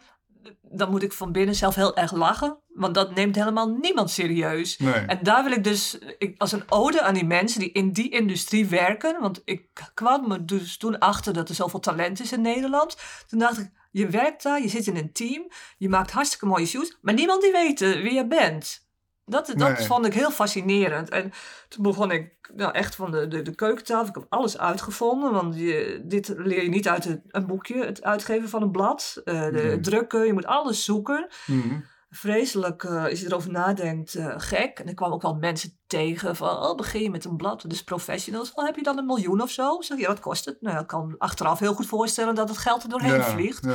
dan 0.62 0.91
moet 0.91 1.03
ik 1.03 1.12
van 1.12 1.33
binnen 1.33 1.55
zelf 1.55 1.75
heel 1.75 1.97
erg 1.97 2.12
lachen. 2.12 2.59
Want 2.69 2.95
dat 2.95 3.15
neemt 3.15 3.35
helemaal 3.35 3.69
niemand 3.69 4.11
serieus. 4.11 4.76
En 5.07 5.19
daar 5.23 5.45
wil 5.45 5.53
ik 5.53 5.65
dus, 5.65 5.99
ik, 6.19 6.35
als 6.38 6.53
een 6.53 6.71
ode 6.71 7.03
aan 7.03 7.15
die 7.15 7.25
mensen 7.25 7.61
die 7.61 7.73
in 7.73 7.93
die 7.93 8.11
industrie 8.11 8.67
werken. 8.67 9.21
Want 9.21 9.43
ik 9.45 9.91
kwam 9.95 10.29
me 10.29 10.45
dus 10.45 10.76
toen 10.76 10.99
achter 10.99 11.33
dat 11.33 11.49
er 11.49 11.55
zoveel 11.55 11.81
talent 11.81 12.21
is 12.21 12.33
in 12.33 12.41
Nederland. 12.41 12.97
Toen 13.29 13.38
dacht 13.38 13.59
ik, 13.59 13.71
je 13.91 14.09
werkt 14.09 14.43
daar, 14.43 14.62
je 14.62 14.69
zit 14.69 14.87
in 14.87 14.97
een 14.97 15.12
team, 15.12 15.49
je 15.79 15.88
maakt 15.88 16.11
hartstikke 16.11 16.47
mooie 16.47 16.67
shoes. 16.67 16.99
Maar 17.00 17.15
niemand 17.15 17.43
die 17.43 17.53
weet 17.53 17.81
wie 17.81 18.15
je 18.15 18.26
bent. 18.26 18.86
Dat, 19.28 19.47
dat 19.47 19.56
Nee. 19.56 19.87
vond 19.87 20.06
ik 20.06 20.14
heel 20.14 20.30
fascinerend. 20.30 21.09
En 21.11 21.33
toen 21.68 21.83
begon 21.83 22.11
ik 22.11 22.50
nou, 22.54 22.73
echt 22.73 22.95
van 22.95 23.11
de, 23.11 23.28
de, 23.28 23.42
de 23.42 23.54
keukentafel. 23.54 24.09
Ik 24.09 24.14
heb 24.14 24.26
alles 24.28 24.59
uitgevonden. 24.59 25.33
Want 25.33 25.56
je, 25.56 26.02
dit 26.04 26.33
leer 26.37 26.62
je 26.62 26.68
niet 26.68 26.88
uit 26.88 27.04
het- 27.04 27.21
een 27.28 27.47
boekje. 27.47 27.85
Het 27.85 28.02
uitgeven 28.02 28.49
van 28.49 28.62
een 28.62 28.71
blad. 28.71 29.21
eh, 29.25 29.40
de 29.40 29.78
drukken. 29.80 30.26
Je 30.26 30.33
moet 30.33 30.47
alles 30.47 30.85
zoeken. 30.85 31.26
Mhm. 31.47 31.80
Vreselijk, 32.11 32.85
eh, 32.85 33.04
als 33.04 33.21
je 33.21 33.26
erover 33.26 33.50
nadenkt, 33.50 34.14
eh, 34.14 34.35
gek. 34.37 34.78
En 34.78 34.88
ik 34.88 34.97
kwam 34.97 35.12
ook 35.12 35.23
wel 35.23 35.35
mensen 35.35 35.78
tegen 35.87 36.37
van... 36.37 36.49
Oh, 36.56 36.76
begin 36.76 37.02
je 37.02 37.11
met 37.11 37.25
een 37.25 37.37
blad. 37.37 37.64
Dus 37.71 37.85
professionals. 37.85 38.52
Oh, 38.54 38.64
heb 38.64 38.76
je 38.76 38.83
dan 38.83 38.99
een 38.99 39.06
miljoen 39.06 39.40
of 39.42 39.50
zo? 39.50 39.80
Zeg, 39.80 39.99
ja, 39.99 40.06
wat 40.06 40.21
kost 40.21 40.45
het? 40.45 40.56
Nou, 40.61 40.78
ik 40.80 40.87
kan 40.87 41.14
achteraf 41.18 41.59
heel 41.59 41.75
goed 41.75 41.87
voorstellen 41.87 42.35
dat 42.35 42.49
het 42.49 42.59
geld 42.59 42.83
er 42.83 42.88
doorheen 42.88 43.14
Ja, 43.14 43.23
vliegt. 43.23 43.64
ja. 43.64 43.75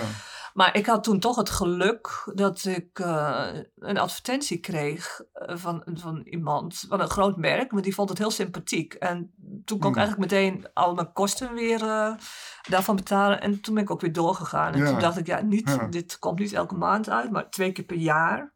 Maar 0.53 0.75
ik 0.75 0.85
had 0.85 1.03
toen 1.03 1.19
toch 1.19 1.35
het 1.35 1.49
geluk 1.49 2.31
dat 2.33 2.65
ik 2.65 2.99
eh, 2.99 3.47
een 3.79 3.97
advertentie 3.97 4.59
kreeg 4.59 5.21
eh, 5.33 5.55
van, 5.57 5.81
van 5.93 6.21
iemand, 6.23 6.85
van 6.87 7.01
een 7.01 7.09
groot 7.09 7.37
merk, 7.37 7.71
maar 7.71 7.81
die 7.81 7.93
vond 7.95 8.09
het 8.09 8.17
heel 8.17 8.31
sympathiek. 8.31 8.93
En 8.93 9.33
toen 9.65 9.79
kon 9.79 9.89
ik 9.89 9.95
Hmm. 9.95 10.03
eigenlijk 10.03 10.31
meteen 10.31 10.67
al 10.73 10.93
mijn 10.93 11.13
kosten 11.13 11.53
weer 11.53 11.81
eh, 11.83 12.13
daarvan 12.69 12.95
betalen. 12.95 13.41
En 13.41 13.61
toen 13.61 13.73
ben 13.73 13.83
ik 13.83 13.91
ook 13.91 14.01
weer 14.01 14.13
doorgegaan. 14.13 14.73
En 14.73 14.79
Ja. 14.79 14.89
toen 14.89 14.99
dacht 14.99 15.17
ik, 15.17 15.25
ja, 15.27 15.41
niet, 15.41 15.69
Ja. 15.69 15.87
dit 15.87 16.19
komt 16.19 16.39
niet 16.39 16.53
elke 16.53 16.75
maand 16.75 17.09
uit, 17.09 17.31
maar 17.31 17.49
twee 17.49 17.71
keer 17.71 17.85
per 17.85 17.97
jaar. 17.97 18.53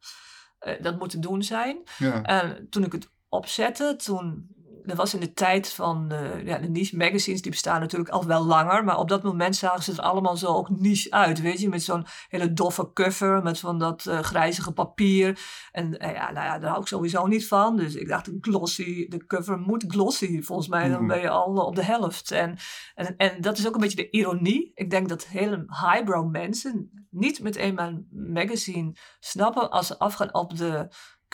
Dat 0.80 0.98
moet 0.98 1.10
te 1.10 1.18
doen 1.18 1.42
zijn. 1.42 1.82
ja. 1.98 2.22
En 2.22 2.66
toen 2.70 2.84
ik 2.84 2.92
het 2.92 3.10
opzette, 3.28 3.96
toen... 4.04 4.54
Dat 4.86 4.96
was 4.96 5.14
in 5.14 5.20
de 5.20 5.32
tijd 5.32 5.72
van 5.72 6.10
eh, 6.10 6.44
ja, 6.46 6.58
de 6.58 6.68
niche 6.68 6.96
magazines, 6.96 7.42
die 7.42 7.50
bestaan 7.50 7.80
natuurlijk 7.80 8.10
al 8.10 8.24
wel 8.26 8.44
langer. 8.44 8.84
Maar 8.84 8.98
op 8.98 9.08
dat 9.08 9.22
moment 9.22 9.56
zagen 9.56 9.82
ze 9.82 9.92
er 9.92 10.00
allemaal 10.00 10.36
zo 10.36 10.46
ook 10.46 10.70
niche 10.70 11.10
uit, 11.10 11.40
weet 11.40 11.60
je. 11.60 11.68
Met 11.68 11.82
zo'n 11.82 12.06
hele 12.28 12.52
doffe 12.52 12.92
cover, 12.92 13.42
met 13.42 13.58
van 13.58 13.78
dat 13.78 14.06
eh, 14.06 14.18
grijzige 14.18 14.72
papier. 14.72 15.38
En 15.72 15.98
eh, 15.98 16.12
ja, 16.12 16.32
nou 16.32 16.46
ja, 16.46 16.58
daar 16.58 16.68
hou 16.70 16.80
ik 16.82 16.88
sowieso 16.88 17.26
niet 17.26 17.46
van. 17.48 17.76
Dus 17.76 17.94
ik 17.94 18.08
dacht, 18.08 18.30
glossy, 18.40 19.08
de 19.08 19.26
cover 19.26 19.58
moet 19.58 19.84
glossy. 19.88 20.42
Volgens 20.42 20.68
mij 20.68 20.88
dan 20.88 20.98
Mhm. 20.98 21.06
ben 21.06 21.20
je 21.20 21.28
al 21.28 21.54
op 21.54 21.74
de 21.74 21.84
helft. 21.84 22.30
En, 22.30 22.56
en, 22.94 23.16
en 23.16 23.40
dat 23.40 23.58
is 23.58 23.66
ook 23.66 23.74
een 23.74 23.80
beetje 23.80 23.96
de 23.96 24.10
ironie. 24.10 24.70
Ik 24.74 24.90
denk 24.90 25.08
dat 25.08 25.26
hele 25.26 25.64
highbrow 25.68 26.30
mensen 26.30 26.90
niet 27.10 27.40
meteen 27.42 27.74
mijn 27.74 28.06
magazine 28.10 28.92
snappen 29.18 29.70
als 29.70 29.86
ze 29.86 29.98
afgaan 29.98 30.34
op 30.34 30.56
de 30.56 30.88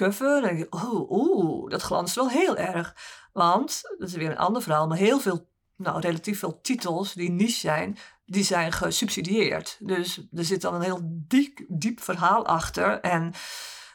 cover. 0.05 0.41
Dan 0.41 0.43
denk 0.43 0.59
je, 0.59 0.67
oh, 0.71 1.11
oeh, 1.11 1.71
dat 1.71 1.83
glanst 1.83 2.15
wel 2.15 2.29
heel 2.31 2.57
erg. 2.57 2.97
Want, 3.33 3.81
dat 3.99 4.09
is 4.09 4.15
weer 4.15 4.31
een 4.31 4.39
ander 4.39 4.63
verhaal, 4.63 4.87
maar 4.87 4.97
heel 4.99 5.21
veel, 5.21 5.49
nou 5.77 6.01
relatief 6.01 6.39
veel 6.39 6.61
titels 6.61 7.13
die 7.13 7.31
niche 7.31 7.59
zijn, 7.59 7.97
die 8.27 8.45
zijn 8.45 8.73
gesubsidieerd. 8.73 9.77
Dus 9.81 10.27
er 10.33 10.45
zit 10.45 10.61
dan 10.61 10.75
een 10.75 10.81
heel 10.83 11.01
diep, 11.05 11.59
diep 11.69 12.01
verhaal 12.01 12.47
achter. 12.47 13.01
En 13.01 13.33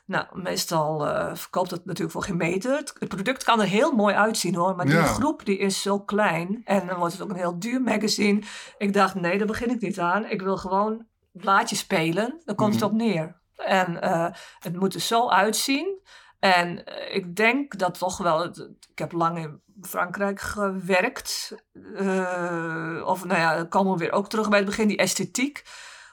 nou, 0.06 0.26
meestal 0.42 1.08
eh, 1.08 1.36
verkoopt 1.36 1.72
het 1.72 1.86
natuurlijk 1.86 2.12
voor 2.12 2.24
geen 2.24 2.38
meter. 2.38 2.76
Het, 2.78 2.94
het 3.00 3.10
product 3.10 3.44
kan 3.44 3.62
er 3.62 3.68
heel 3.68 3.92
mooi 3.92 4.16
uitzien 4.16 4.56
hoor, 4.56 4.76
maar 4.76 4.86
die 4.86 4.96
groep 5.04 5.46
die 5.46 5.58
is 5.58 5.82
zo 5.82 6.00
klein. 6.00 6.62
En 6.64 6.88
dan 6.88 6.98
wordt 6.98 7.14
het 7.14 7.22
ook 7.22 7.30
een 7.30 7.36
heel 7.36 7.60
duur 7.60 7.82
magazine. 7.82 8.42
Ik 8.78 8.94
dacht, 8.94 9.16
nee, 9.16 9.38
daar 9.38 9.48
begin 9.48 9.70
ik 9.70 9.82
niet 9.82 10.00
aan. 10.00 10.26
Ik 10.26 10.42
wil 10.42 10.58
gewoon 10.58 11.06
blaadjes 11.32 11.80
spelen. 11.80 12.42
Daar 12.46 12.56
komt 12.56 12.74
het 12.74 12.84
Mhm. 12.84 12.92
op 12.92 12.98
neer. 12.98 13.42
En 13.58 14.02
eh, 14.02 14.28
het 14.60 14.76
moet 14.76 14.94
er 14.94 15.00
zo 15.00 15.30
uitzien. 15.30 16.02
En 16.40 16.86
eh, 16.86 17.16
ik 17.16 17.36
denk 17.36 17.78
dat 17.80 17.98
toch 17.98 18.18
wel. 18.18 18.44
ik 18.92 19.00
heb 19.00 19.12
lang 19.12 19.38
in 19.38 19.62
Frankrijk 19.82 20.40
gewerkt. 20.40 21.56
Eh, 21.96 23.04
of 23.06 23.26
nou 23.26 23.40
ja, 23.40 23.56
dan 23.56 23.70
komen 23.70 23.94
we 23.94 24.00
weer 24.00 24.12
ook 24.12 24.30
terug 24.30 24.50
bij 24.50 24.58
het 24.58 24.68
begin. 24.68 24.88
Die 24.88 24.98
esthetiek. 24.98 25.64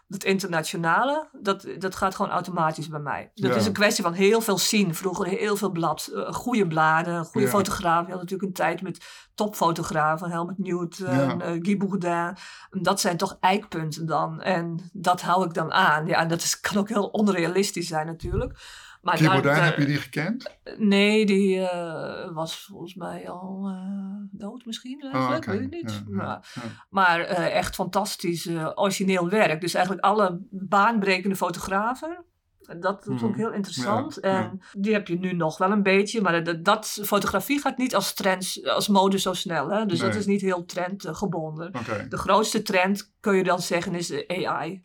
Het 0.08 0.24
internationale, 0.24 1.28
dat, 1.40 1.66
dat 1.78 1.96
gaat 1.96 2.14
gewoon 2.14 2.30
automatisch 2.30 2.88
bij 2.88 3.00
mij. 3.00 3.30
Dat 3.34 3.50
Ja. 3.50 3.56
is 3.56 3.66
een 3.66 3.72
kwestie 3.72 4.04
van 4.04 4.12
heel 4.12 4.40
veel 4.40 4.58
zien. 4.58 4.94
Vroeger 4.94 5.26
heel 5.26 5.56
veel 5.56 5.70
blad, 5.70 6.06
eh, 6.14 6.32
goede 6.32 6.66
bladen, 6.66 7.24
goede 7.24 7.46
Ja. 7.46 7.52
fotografen. 7.52 8.04
Je 8.06 8.12
had 8.12 8.20
natuurlijk 8.20 8.48
een 8.48 8.54
tijd 8.54 8.82
met 8.82 9.04
topfotografen. 9.34 10.30
Helmut 10.30 10.58
Newton, 10.58 11.14
Ja. 11.14 11.38
eh, 11.38 11.52
Guy 11.62 11.76
Bourdin. 11.76 12.36
Dat 12.70 13.00
zijn 13.00 13.16
toch 13.16 13.36
eikpunten 13.40 14.06
dan. 14.06 14.40
En 14.40 14.90
dat 14.92 15.20
hou 15.22 15.44
ik 15.44 15.54
dan 15.54 15.72
aan. 15.72 16.06
Ja, 16.06 16.18
en 16.20 16.28
dat 16.28 16.42
is, 16.42 16.60
kan 16.60 16.76
ook 16.76 16.88
heel 16.88 17.06
onrealistisch 17.06 17.86
zijn 17.88 18.06
natuurlijk. 18.06 18.58
Maar 19.04 19.42
daar- 19.42 19.64
heb 19.64 19.78
je 19.78 19.84
die 19.84 19.96
gekend? 19.96 20.56
Nee, 20.78 21.26
die 21.26 21.60
eh, 21.68 22.34
was 22.34 22.64
volgens 22.64 22.94
mij 22.94 23.28
al 23.30 23.68
eh, 23.68 24.38
dood 24.38 24.64
misschien. 24.66 25.00
Eigenlijk, 25.12 25.46
Oh, 25.46 25.52
weet 25.52 25.62
ik 25.62 25.70
niet. 25.70 25.90
Ja, 25.90 25.96
ja, 26.08 26.14
Maar, 26.16 26.50
ja. 26.54 26.62
maar 26.90 27.20
eh, 27.20 27.56
echt 27.56 27.74
fantastisch 27.74 28.48
origineel 28.74 29.28
werk. 29.28 29.60
Dus 29.60 29.74
eigenlijk 29.74 30.04
alle 30.06 30.38
baanbrekende 30.50 31.36
fotografen. 31.36 32.24
En 32.64 32.80
Dat 32.80 33.04
vond 33.04 33.20
ik 33.20 33.28
Mhm. 33.28 33.38
heel 33.38 33.52
interessant. 33.52 34.20
En 34.20 34.60
die 34.72 34.92
heb 34.92 35.08
je 35.08 35.18
nu 35.18 35.32
nog 35.32 35.58
wel 35.58 35.70
een 35.70 35.82
beetje. 35.82 36.20
Maar 36.20 36.44
dat, 36.44 36.64
dat 36.64 36.98
fotografie 37.04 37.60
gaat 37.60 37.78
niet 37.78 37.94
als 37.94 38.14
trend, 38.14 38.60
als 38.64 38.88
mode 38.88 39.18
zo 39.18 39.32
snel. 39.32 39.70
Hè? 39.70 39.86
Dus 39.86 39.98
dat 39.98 40.14
is 40.14 40.26
niet 40.26 40.40
heel 40.40 40.64
trendgebonden. 40.64 41.72
De 42.08 42.16
grootste 42.16 42.62
trend, 42.62 43.12
kun 43.20 43.36
je 43.36 43.42
dan 43.42 43.60
zeggen, 43.60 43.94
is 43.94 44.06
de 44.06 44.46
AI. 44.46 44.84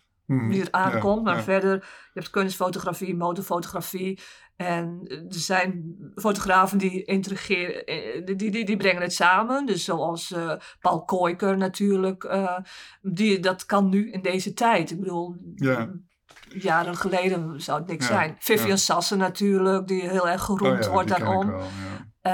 Die 0.49 0.61
er 0.61 0.71
aankomt. 0.71 1.23
Maar 1.23 1.43
verder, 1.43 1.73
je 2.13 2.19
hebt 2.19 2.29
kunstfotografie, 2.29 3.15
modefotografie. 3.15 4.19
En 4.55 5.01
er 5.07 5.25
zijn 5.39 5.95
fotografen 6.15 6.77
die 6.77 7.03
intrigeren, 7.03 7.85
eh, 7.85 8.25
die, 8.25 8.35
die, 8.51 8.65
die 8.65 8.77
brengen 8.77 9.01
het 9.01 9.13
samen. 9.13 9.65
Dus 9.65 9.83
zoals 9.83 10.31
eh, 10.31 10.51
Paul 10.79 11.03
Koiker 11.05 11.57
natuurlijk. 11.57 12.23
eh, 12.23 12.57
die, 13.01 13.39
dat 13.39 13.65
kan 13.65 13.89
nu 13.89 14.11
in 14.11 14.21
deze 14.21 14.53
tijd. 14.53 14.91
Ik 14.91 14.99
bedoel, 14.99 15.35
Ja. 15.55 15.89
jaren 16.49 16.95
geleden 16.97 17.61
zou 17.61 17.79
het 17.79 17.87
niks 17.89 18.07
Ja, 18.07 18.13
zijn. 18.13 18.35
Vivian 18.39 18.67
ja. 18.69 18.75
Sassen 18.75 19.17
natuurlijk, 19.17 19.87
die 19.87 20.01
heel 20.09 20.29
erg 20.29 20.49
Oh 20.49 20.57
geroemd 20.57 20.87
wordt 20.87 21.09
daarom. 21.09 21.47
wel. 21.47 21.67
Eh, 22.21 22.33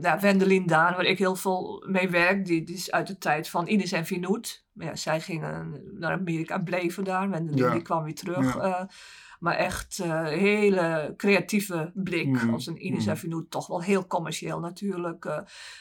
ja, 0.00 0.18
Wendelin 0.20 0.66
Daan, 0.66 0.94
waar 0.94 1.04
ik 1.04 1.18
heel 1.18 1.36
veel 1.36 1.84
mee 1.88 2.08
werk, 2.08 2.46
die, 2.46 2.64
die 2.64 2.74
is 2.76 2.90
uit 2.90 3.06
de 3.06 3.18
tijd 3.18 3.48
van 3.48 3.68
Ines 3.68 3.92
en 3.92 4.06
Vinoet. 4.06 4.64
Maar 4.80 4.88
ja, 4.88 4.96
zij 4.96 5.20
gingen 5.20 5.82
naar 5.98 6.12
Amerika 6.12 6.54
en 6.54 6.64
bleven 6.64 7.04
daar. 7.04 7.42
Ja. 7.54 7.70
die 7.70 7.82
kwam 7.82 8.04
weer 8.04 8.14
terug. 8.14 8.54
Ja. 8.54 8.60
eh, 8.60 8.86
maar 9.38 9.54
echt 9.54 9.98
eh 9.98 10.24
hele 10.24 11.14
creatieve 11.16 11.90
blik. 11.94 12.28
Mhm. 12.28 12.52
Als 12.52 12.66
een 12.66 12.86
Ines 12.86 13.06
en 13.06 13.16
Vinoet, 13.18 13.50
toch 13.50 13.66
wel 13.66 13.82
heel 13.82 14.06
commercieel 14.06 14.60
natuurlijk. 14.60 15.24
eh. 15.24 15.38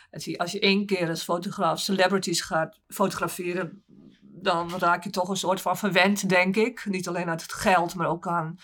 En 0.10 0.38
als 0.38 0.52
je 0.52 0.60
één 0.60 0.86
keer 0.86 1.10
als 1.10 1.24
fotograaf 1.24 1.80
celebrities 1.80 2.42
gaat 2.42 2.80
fotograferen, 2.88 3.84
dan 4.22 4.72
raak 4.78 5.04
je 5.04 5.10
toch 5.10 5.30
een 5.30 5.36
soort 5.36 5.62
van 5.62 5.78
verwend, 5.78 6.30
denk 6.30 6.56
ik. 6.56 6.86
Niet 6.86 7.08
alleen 7.08 7.30
uit 7.30 7.42
het 7.42 7.54
geld, 7.54 7.96
maar 7.96 8.08
ook 8.08 8.28
aan 8.28 8.58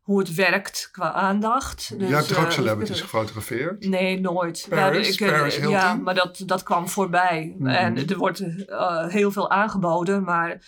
hoe 0.00 0.18
het 0.18 0.34
werkt 0.34 0.88
qua 0.92 1.12
aandacht. 1.12 1.98
Dus, 1.98 2.10
hebt 2.10 2.36
ook 2.36 2.44
eh, 2.44 2.50
celebrities 2.50 3.00
gefotografeerd? 3.00 3.88
Nee, 3.88 4.20
nooit. 4.20 4.66
Paris? 4.68 5.18
Ja, 5.18 5.26
ik, 5.26 5.32
eh, 5.32 5.38
Paris 5.38 5.56
Hilton? 5.56 5.72
Ja, 5.72 5.94
maar 5.94 6.14
dat, 6.14 6.42
dat 6.46 6.62
kwam 6.62 6.88
voorbij. 6.88 7.54
Mhm. 7.58 7.68
En 7.68 8.08
er 8.08 8.16
wordt 8.16 8.40
eh, 8.66 9.06
heel 9.06 9.30
veel 9.30 9.50
aangeboden, 9.50 10.22
maar 10.22 10.62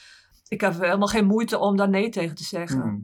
ik 0.49 0.61
heb 0.61 0.81
helemaal 0.81 1.09
geen 1.09 1.27
moeite 1.27 1.59
om 1.59 1.77
daar 1.77 1.89
nee 1.89 2.09
tegen 2.09 2.35
te 2.35 2.45
zeggen. 2.45 2.79
Mhm. 2.79 2.97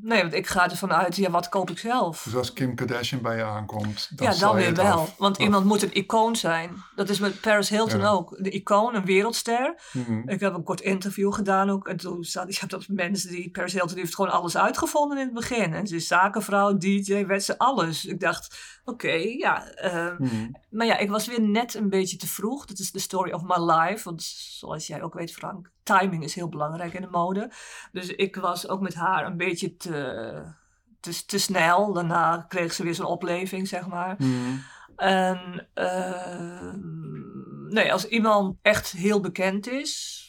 Nee, 0.00 0.20
want 0.20 0.32
ik 0.34 0.46
ga 0.46 0.70
ervan 0.70 0.92
uit, 0.92 1.16
ja, 1.16 1.30
wat 1.30 1.48
koop 1.48 1.70
ik 1.70 1.78
zelf? 1.78 2.22
Dus 2.24 2.34
als 2.34 2.52
Kim 2.52 2.74
Kardashian 2.74 3.22
bij 3.22 3.36
je 3.36 3.44
aankomt, 3.44 4.10
dan 4.16 4.32
ja, 4.32 4.38
dan 4.38 4.54
weer 4.54 4.74
wel. 4.74 4.98
af. 4.98 5.14
Want 5.18 5.38
iemand 5.38 5.64
moet 5.64 5.82
een 5.82 5.92
icoon 5.96 6.36
zijn. 6.36 6.82
Dat 6.94 7.08
is 7.08 7.18
met 7.18 7.40
Paris 7.40 7.68
Hilton 7.68 8.00
Ja. 8.00 8.08
ook. 8.08 8.36
De 8.38 8.50
icoon, 8.50 8.94
een 8.94 9.04
wereldster. 9.04 9.74
Mhm. 9.92 10.28
Ik 10.28 10.40
heb 10.40 10.54
een 10.54 10.62
kort 10.62 10.80
interview 10.80 11.32
gedaan 11.34 11.70
ook. 11.70 11.88
En 11.88 11.96
toen 11.96 12.24
zat 12.24 12.48
ik, 12.48 12.70
dat 12.70 12.84
mensen 12.88 13.30
die 13.30 13.50
Paris 13.50 13.72
Hilton 13.72 13.92
die 13.94 14.00
heeft 14.02 14.14
gewoon 14.14 14.30
alles 14.30 14.56
uitgevonden 14.56 15.18
in 15.18 15.24
het 15.24 15.34
begin. 15.34 15.74
En 15.74 15.86
ze 15.86 15.94
is 15.96 16.06
zakenvrouw, 16.06 16.76
DJ, 16.78 17.26
werd 17.26 17.42
ze 17.42 17.58
alles. 17.58 18.04
Ik 18.04 18.20
dacht, 18.20 18.56
oké, 18.84 19.12
ja. 19.38 19.66
eh, 19.66 20.18
Mhm. 20.18 20.50
maar 20.70 20.86
ja, 20.86 20.96
ik 20.98 21.10
was 21.10 21.26
weer 21.26 21.40
net 21.40 21.74
een 21.74 21.88
beetje 21.88 22.16
te 22.16 22.26
vroeg. 22.26 22.66
Dat 22.66 22.78
is 22.78 22.92
de 22.92 22.98
story 22.98 23.32
of 23.32 23.42
my 23.42 23.72
life. 23.72 24.04
Want 24.04 24.22
zoals 24.22 24.86
jij 24.86 25.02
ook 25.02 25.14
weet, 25.14 25.32
Frank, 25.32 25.70
timing 25.82 26.24
is 26.24 26.34
heel 26.34 26.48
belangrijk 26.48 26.92
in 26.94 27.02
de 27.02 27.08
mode. 27.10 27.50
Dus 27.92 28.08
ik 28.08 28.36
was 28.36 28.68
ook 28.68 28.80
met 28.80 28.94
haar 28.94 29.26
een 29.26 29.36
beetje 29.36 29.76
te, 29.76 30.42
te, 31.00 31.24
te 31.26 31.38
snel. 31.38 31.92
Daarna 31.92 32.44
kreeg 32.48 32.72
ze 32.72 32.82
weer 32.82 32.94
zo'n 32.94 33.06
opleving, 33.06 33.68
zeg 33.68 33.86
maar. 33.86 34.14
Mhm. 34.18 34.56
En 34.96 35.68
eh, 35.74 36.72
nee, 37.68 37.92
als 37.92 38.06
iemand 38.06 38.56
echt 38.62 38.90
heel 38.92 39.20
bekend 39.20 39.68
is. 39.68 40.20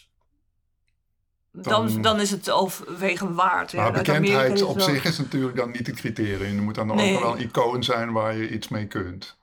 Dan, 1.61 2.01
Dan- 2.01 2.19
is 2.19 2.31
het 2.31 2.51
overwegen 2.51 3.33
waard. 3.33 3.73
Maar 3.73 3.91
bekendheid 3.91 4.61
op 4.61 4.75
wel- 4.75 4.85
zich 4.85 5.03
is 5.05 5.17
natuurlijk 5.17 5.55
dan 5.55 5.71
niet 5.71 5.87
het 5.87 5.95
criterium. 5.95 6.57
Er 6.57 6.63
moet 6.63 6.75
dan 6.75 6.87
Nee. 6.87 7.15
ook 7.15 7.21
wel 7.21 7.31
een 7.35 7.41
icoon 7.41 7.83
zijn 7.83 8.11
waar 8.11 8.35
je 8.35 8.49
iets 8.49 8.67
mee 8.67 8.87
kunt. 8.87 9.37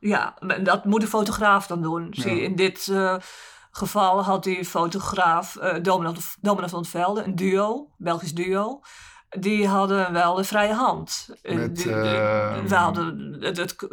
Ja, 0.00 0.36
dat 0.62 0.84
moet 0.84 1.00
de 1.00 1.06
fotograaf 1.06 1.66
dan 1.66 1.82
doen. 1.82 2.06
Zie, 2.10 2.40
in 2.42 2.56
dit 2.56 2.88
eh, 2.88 3.16
geval 3.70 4.22
had 4.22 4.44
die 4.44 4.64
fotograaf 4.64 5.56
uh, 5.56 5.74
Dominant, 5.82 6.36
Dominant 6.40 6.70
van 6.70 6.80
het 6.80 6.88
Velde, 6.88 7.22
een 7.22 7.34
duo, 7.34 7.90
Belgisch 7.96 8.34
duo. 8.34 8.80
Die 9.28 9.66
hadden 9.68 10.12
wel 10.12 10.34
de 10.34 10.44
vrije 10.44 10.72
hand. 10.74 11.26
Met, 11.42 11.76
die- 11.76 11.84
die- 11.84 11.92
ehm, 11.94 12.66
we 12.66 12.74
hadden, 12.74 13.36
het, 13.40 13.56
het- 13.56 13.86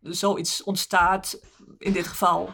zoiets 0.00 0.62
ontstaat 0.62 1.40
in 1.78 1.92
dit 1.92 2.06
geval. 2.06 2.50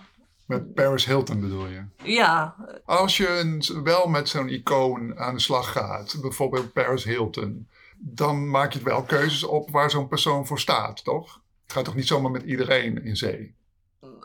Met 0.46 0.74
Paris 0.74 1.04
Hilton 1.04 1.40
bedoel 1.40 1.66
je? 1.66 1.84
Ja, 2.02 2.54
Als 2.84 3.16
je 3.16 3.28
een- 3.28 3.82
wel 3.82 4.06
met 4.06 4.28
zo'n 4.28 4.48
icoon 4.48 5.18
aan 5.18 5.34
de 5.34 5.40
slag 5.40 5.72
gaat, 5.72 6.16
bijvoorbeeld 6.20 6.72
Paris 6.72 7.04
Hilton, 7.04 7.68
dan 7.98 8.50
maak 8.50 8.72
je 8.72 8.82
wel 8.82 9.02
keuzes 9.02 9.44
op 9.44 9.70
waar 9.70 9.90
zo'n 9.90 10.08
persoon 10.08 10.46
voor 10.46 10.60
staat, 10.60 11.04
toch? 11.04 11.40
Het 11.62 11.72
gaat 11.72 11.84
toch 11.84 11.94
niet 11.94 12.06
zomaar 12.06 12.30
met 12.30 12.42
iedereen 12.42 13.04
in 13.04 13.16
zee? 13.16 13.54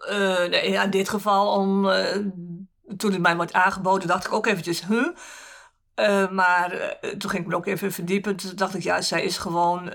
Uh, 0.09 0.45
nee, 0.45 0.73
in 0.73 0.89
dit 0.89 1.09
geval, 1.09 1.53
om, 1.53 1.85
uh, 1.85 2.15
toen 2.97 3.11
het 3.11 3.21
mij 3.21 3.35
wordt 3.35 3.53
aangeboden, 3.53 4.07
dacht 4.07 4.25
ik 4.25 4.33
ook 4.33 4.45
eventjes, 4.45 4.85
huh? 4.87 5.07
Uh, 5.95 6.29
maar 6.29 6.97
toen 7.17 7.29
ging 7.29 7.43
ik 7.43 7.47
me 7.47 7.55
ook 7.55 7.65
even 7.65 7.91
verdiepen. 7.91 8.35
Toen 8.35 8.55
dacht 8.55 8.75
ik, 8.75 8.83
ja, 8.83 9.01
zij 9.01 9.23
is 9.23 9.37
gewoon 9.37 9.85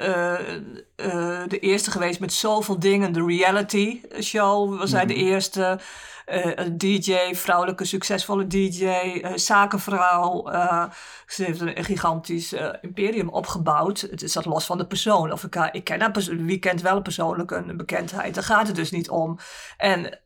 de 1.49 1.59
eerste 1.61 1.91
geweest 1.91 2.21
met 2.21 2.33
zoveel 2.33 2.79
dingen. 2.79 3.13
De 3.13 3.25
reality 3.25 4.01
show 4.21 4.79
was 4.79 4.91
zij 4.91 5.07
de 5.07 5.15
mhm. 5.15 5.23
eerste. 5.23 5.79
Uh, 6.27 6.53
een 6.55 6.79
DJ, 6.79 7.35
vrouwelijke 7.35 7.85
succesvolle 7.85 8.47
DJ, 8.47 8.85
uh, 8.85 9.33
zakenvrouw. 9.35 10.53
Uh, 10.53 10.85
ze 11.27 11.45
heeft 11.45 11.61
een, 11.61 11.85
gigantisch 11.85 12.55
imperium 12.81 13.29
opgebouwd. 13.29 14.01
Het 14.01 14.23
is 14.23 14.33
dat 14.33 14.45
los 14.45 14.65
van 14.65 14.79
de 14.79 14.87
persoon. 14.87 15.33
Of 15.33 15.45
ik, 15.45 15.55
ik 15.73 15.85
ken 15.85 16.01
haar 16.01 16.13
wie 16.27 16.59
kent 16.59 16.81
wel 16.81 17.03
persoonlijk 17.03 17.51
een 17.51 17.77
bekendheid. 17.77 18.35
Daar 18.35 18.45
gaat 18.45 18.67
het 18.67 18.77
dus 18.77 18.91
niet 18.91 19.11
om. 19.11 19.39
En 19.77 20.21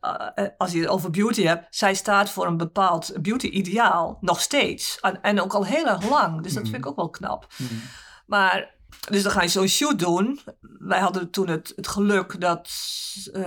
als 0.58 0.72
je 0.72 0.80
het 0.80 0.88
over 0.88 1.10
beauty 1.10 1.42
hebt, 1.42 1.66
zij 1.70 1.94
staat 1.94 2.30
voor 2.30 2.46
een 2.46 2.56
bepaald 2.56 3.12
beauty-ideaal. 3.22 4.18
Nog 4.20 4.40
steeds. 4.40 4.98
En, 5.00 5.22
en, 5.22 5.40
ook 5.40 5.54
al 5.54 5.66
heel 5.66 5.86
erg 5.86 6.08
lang. 6.08 6.42
Dus 6.42 6.52
dat 6.52 6.62
vind 6.62 6.74
ik 6.74 6.80
mhm. 6.80 6.90
ook 6.90 6.96
wel 6.96 7.10
knap. 7.10 7.46
Mhm. 7.56 7.74
Maar 8.26 8.77
dus 9.10 9.22
dan 9.22 9.32
ga 9.32 9.42
je 9.42 9.48
zo'n 9.48 9.68
shoot 9.68 9.98
doen. 9.98 10.40
Wij 10.78 11.00
hadden 11.00 11.30
toen 11.30 11.48
het, 11.48 11.72
het 11.76 11.88
geluk 11.88 12.40
dat 12.40 12.70
uh, 13.32 13.44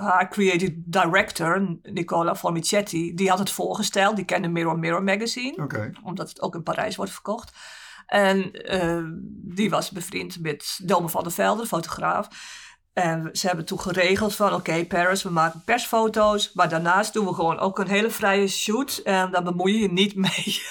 haar 0.00 0.28
creative 0.28 0.72
director, 0.76 1.78
Nicola 1.82 2.36
Formicetti, 2.36 3.14
die 3.14 3.28
had 3.28 3.38
het 3.38 3.50
voorgesteld. 3.50 4.16
Die 4.16 4.24
kende 4.24 4.48
Mirror 4.48 4.78
Mirror 4.78 5.02
magazine. 5.02 5.92
Omdat 6.02 6.28
het 6.28 6.42
ook 6.42 6.54
in 6.54 6.62
Parijs 6.62 6.96
wordt 6.96 7.12
verkocht. 7.12 7.52
En 8.06 8.50
uh, 8.74 9.04
die 9.54 9.70
was 9.70 9.90
bevriend 9.90 10.40
met 10.40 10.80
Dome 10.82 11.08
van 11.08 11.22
der 11.22 11.32
Velde, 11.32 11.62
de 11.62 11.68
fotograaf. 11.68 12.28
En 12.92 13.28
ze 13.32 13.46
hebben 13.46 13.64
toen 13.64 13.80
geregeld 13.80 14.34
van, 14.34 14.54
oké 14.54 14.84
Paris, 14.84 15.22
we 15.22 15.30
maken 15.30 15.62
persfoto's. 15.64 16.52
Maar 16.52 16.68
daarnaast 16.68 17.12
doen 17.12 17.26
we 17.26 17.34
gewoon 17.34 17.58
ook 17.58 17.78
een 17.78 17.88
hele 17.88 18.10
vrije 18.10 18.48
shoot. 18.48 19.00
En 19.04 19.30
daar 19.30 19.42
bemoei 19.42 19.72
je 19.72 19.80
je 19.80 19.92
niet 19.92 20.14
mee. 20.26 20.62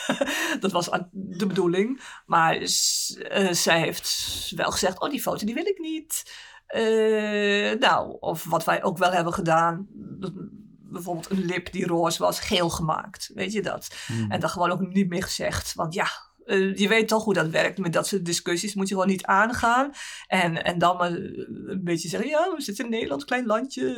dat 0.60 0.72
was 0.72 0.90
de 1.12 1.48
bedoeling. 1.48 2.01
Maar 2.25 2.58
uh, 2.58 2.68
zij 3.51 3.80
heeft 3.80 4.51
wel 4.56 4.72
gezegd, 4.72 5.00
oh 5.00 5.10
die 5.10 5.22
foto 5.22 5.46
die 5.46 5.56
wil 5.56 5.66
ik 5.66 5.80
niet. 5.80 6.32
Uh, 6.75 7.80
nou, 7.80 8.18
of 8.20 8.44
wat 8.44 8.63
wij 8.63 8.84
ook 8.84 8.98
wel 8.98 9.12
hebben 9.12 9.34
gedaan. 9.34 9.88
Bijvoorbeeld 10.80 11.30
een 11.30 11.46
lip 11.46 11.72
die 11.72 11.88
roze 11.88 12.24
was, 12.24 12.40
geel 12.40 12.70
gemaakt. 12.70 13.32
Weet 13.34 13.51
je 13.51 13.62
dat? 13.62 13.96
Hmm. 14.08 14.32
En 14.32 14.40
dan 14.40 14.50
gewoon 14.50 14.72
ook 14.72 14.80
niet 14.80 15.10
meer 15.10 15.24
gezegd. 15.24 15.74
Want 15.74 15.94
ja, 15.94 16.08
uh, 16.46 16.76
je 16.78 16.88
weet 16.88 17.08
toch 17.08 17.24
hoe 17.24 17.34
dat 17.34 17.50
werkt. 17.50 17.78
Met 17.78 17.94
dat 17.94 18.08
soort 18.08 18.26
discussies 18.26 18.74
moet 18.74 18.88
je 18.88 18.94
gewoon 18.94 19.10
niet 19.10 19.26
aangaan. 19.26 19.92
En, 20.28 20.64
en 20.64 20.78
dan 20.78 20.98
maar 20.98 21.12
een 21.12 21.82
beetje 21.84 22.10
zeggen: 22.10 22.30
ja, 22.30 22.54
we 22.56 22.62
zitten 22.62 22.84
in 22.86 22.92
Nederland, 22.92 23.26
klein 23.26 23.46
landje. 23.46 23.96